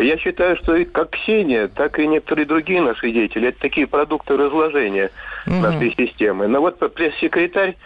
Я 0.00 0.18
считаю, 0.18 0.56
что 0.56 0.74
и 0.74 0.84
как 0.84 1.10
Ксения, 1.10 1.68
так 1.68 2.00
и 2.00 2.06
некоторые 2.08 2.46
другие 2.46 2.80
наши 2.80 3.12
деятели, 3.12 3.48
это 3.50 3.60
такие 3.60 3.86
продукты 3.86 4.36
разложения 4.36 5.10
нашей 5.46 5.94
системы. 5.94 6.48
Но 6.48 6.60
вот 6.60 6.78
пресс-секретарь 6.94 7.76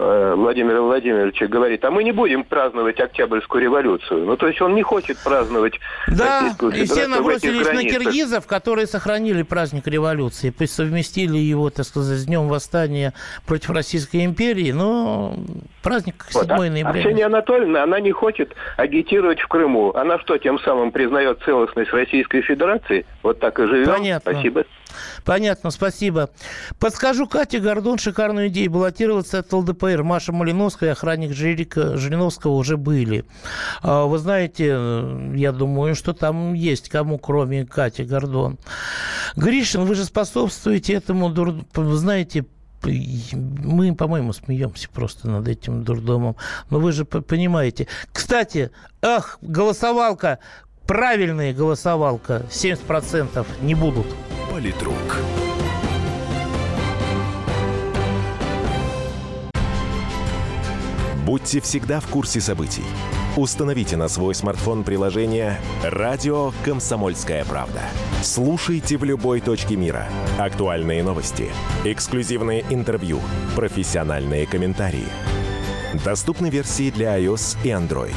Владимира 0.00 0.80
Владимировича 0.80 1.46
говорит, 1.46 1.84
а 1.84 1.90
мы 1.90 2.02
не 2.02 2.12
будем 2.12 2.44
праздновать 2.44 2.98
Октябрьскую 3.00 3.62
революцию. 3.62 4.24
Ну, 4.24 4.36
то 4.36 4.46
есть 4.46 4.60
он 4.62 4.74
не 4.74 4.82
хочет 4.82 5.18
праздновать 5.18 5.74
Да, 6.08 6.52
и 6.72 6.84
все 6.86 7.06
набросились 7.06 7.66
на 7.66 7.84
киргизов, 7.84 8.46
которые 8.46 8.86
сохранили 8.86 9.42
праздник 9.42 9.86
революции, 9.86 10.50
пусть 10.56 10.74
совместили 10.74 11.36
его, 11.36 11.68
так 11.68 11.84
сказать, 11.84 12.18
с 12.18 12.24
Днем 12.24 12.48
Восстания 12.48 13.12
против 13.46 13.70
Российской 13.70 14.24
империи, 14.24 14.72
но 14.72 15.34
праздник 15.82 16.24
7 16.30 16.40
Вот, 16.40 16.50
а- 16.50 16.56
ноября. 16.56 16.88
А 16.88 17.04
Ксения 17.04 17.26
Анатольевна, 17.26 17.82
она 17.82 18.00
не 18.00 18.12
хочет 18.12 18.54
агитировать 18.78 19.40
в 19.40 19.48
Крыму. 19.48 19.92
Она 19.94 20.18
что, 20.20 20.38
тем 20.38 20.58
самым 20.60 20.92
признает 20.92 21.40
целостность 21.44 21.92
Российской 21.92 22.40
Федерации? 22.40 23.04
Вот 23.22 23.38
так 23.38 23.58
и 23.60 23.66
живем. 23.66 23.92
Понятно. 23.92 24.32
Спасибо. 24.32 24.64
Понятно, 25.24 25.70
спасибо. 25.70 26.30
Подскажу 26.78 27.26
Кате 27.26 27.60
Гордон 27.60 27.98
шикарную 27.98 28.48
идею. 28.48 28.70
Баллотироваться 28.70 29.40
от 29.40 29.52
ЛДПР. 29.52 30.02
Маша 30.02 30.32
Малиновская 30.32 30.90
и 30.90 30.92
охранник 30.92 31.32
Жирика, 31.32 31.96
Жириновского 31.96 32.52
уже 32.52 32.76
были. 32.76 33.24
А, 33.82 34.06
Вы 34.06 34.18
знаете, 34.18 34.68
э, 34.72 35.32
я 35.36 35.52
думаю, 35.52 35.94
что 35.94 36.12
там 36.12 36.54
есть 36.54 36.88
кому, 36.88 37.18
кроме 37.18 37.66
Кати 37.66 38.04
Гордон. 38.04 38.58
Гришин, 39.36 39.84
вы 39.84 39.94
же 39.94 40.04
способствуете 40.04 40.94
этому, 40.94 41.30
дур- 41.30 41.64
знаете, 41.74 42.44
мы, 42.82 43.94
по-моему, 43.94 44.32
смеемся 44.32 44.88
просто 44.88 45.28
над 45.28 45.46
этим 45.48 45.84
дурдомом. 45.84 46.36
Но 46.70 46.80
вы 46.80 46.92
же 46.92 47.04
понимаете. 47.04 47.86
Кстати, 48.12 48.70
ах, 49.02 49.38
голосовалка, 49.42 50.38
правильная 50.90 51.54
голосовалка, 51.54 52.44
70% 52.50 53.46
не 53.62 53.76
будут. 53.76 54.06
Политрук. 54.50 54.96
Будьте 61.24 61.60
всегда 61.60 62.00
в 62.00 62.08
курсе 62.08 62.40
событий. 62.40 62.82
Установите 63.36 63.96
на 63.96 64.08
свой 64.08 64.34
смартфон 64.34 64.82
приложение 64.82 65.60
«Радио 65.84 66.50
Комсомольская 66.64 67.44
правда». 67.44 67.82
Слушайте 68.24 68.96
в 68.96 69.04
любой 69.04 69.40
точке 69.40 69.76
мира. 69.76 70.08
Актуальные 70.40 71.04
новости, 71.04 71.50
эксклюзивные 71.84 72.64
интервью, 72.68 73.20
профессиональные 73.54 74.44
комментарии. 74.44 75.06
Доступны 76.04 76.50
версии 76.50 76.90
для 76.90 77.16
iOS 77.16 77.58
и 77.62 77.68
Android. 77.68 78.16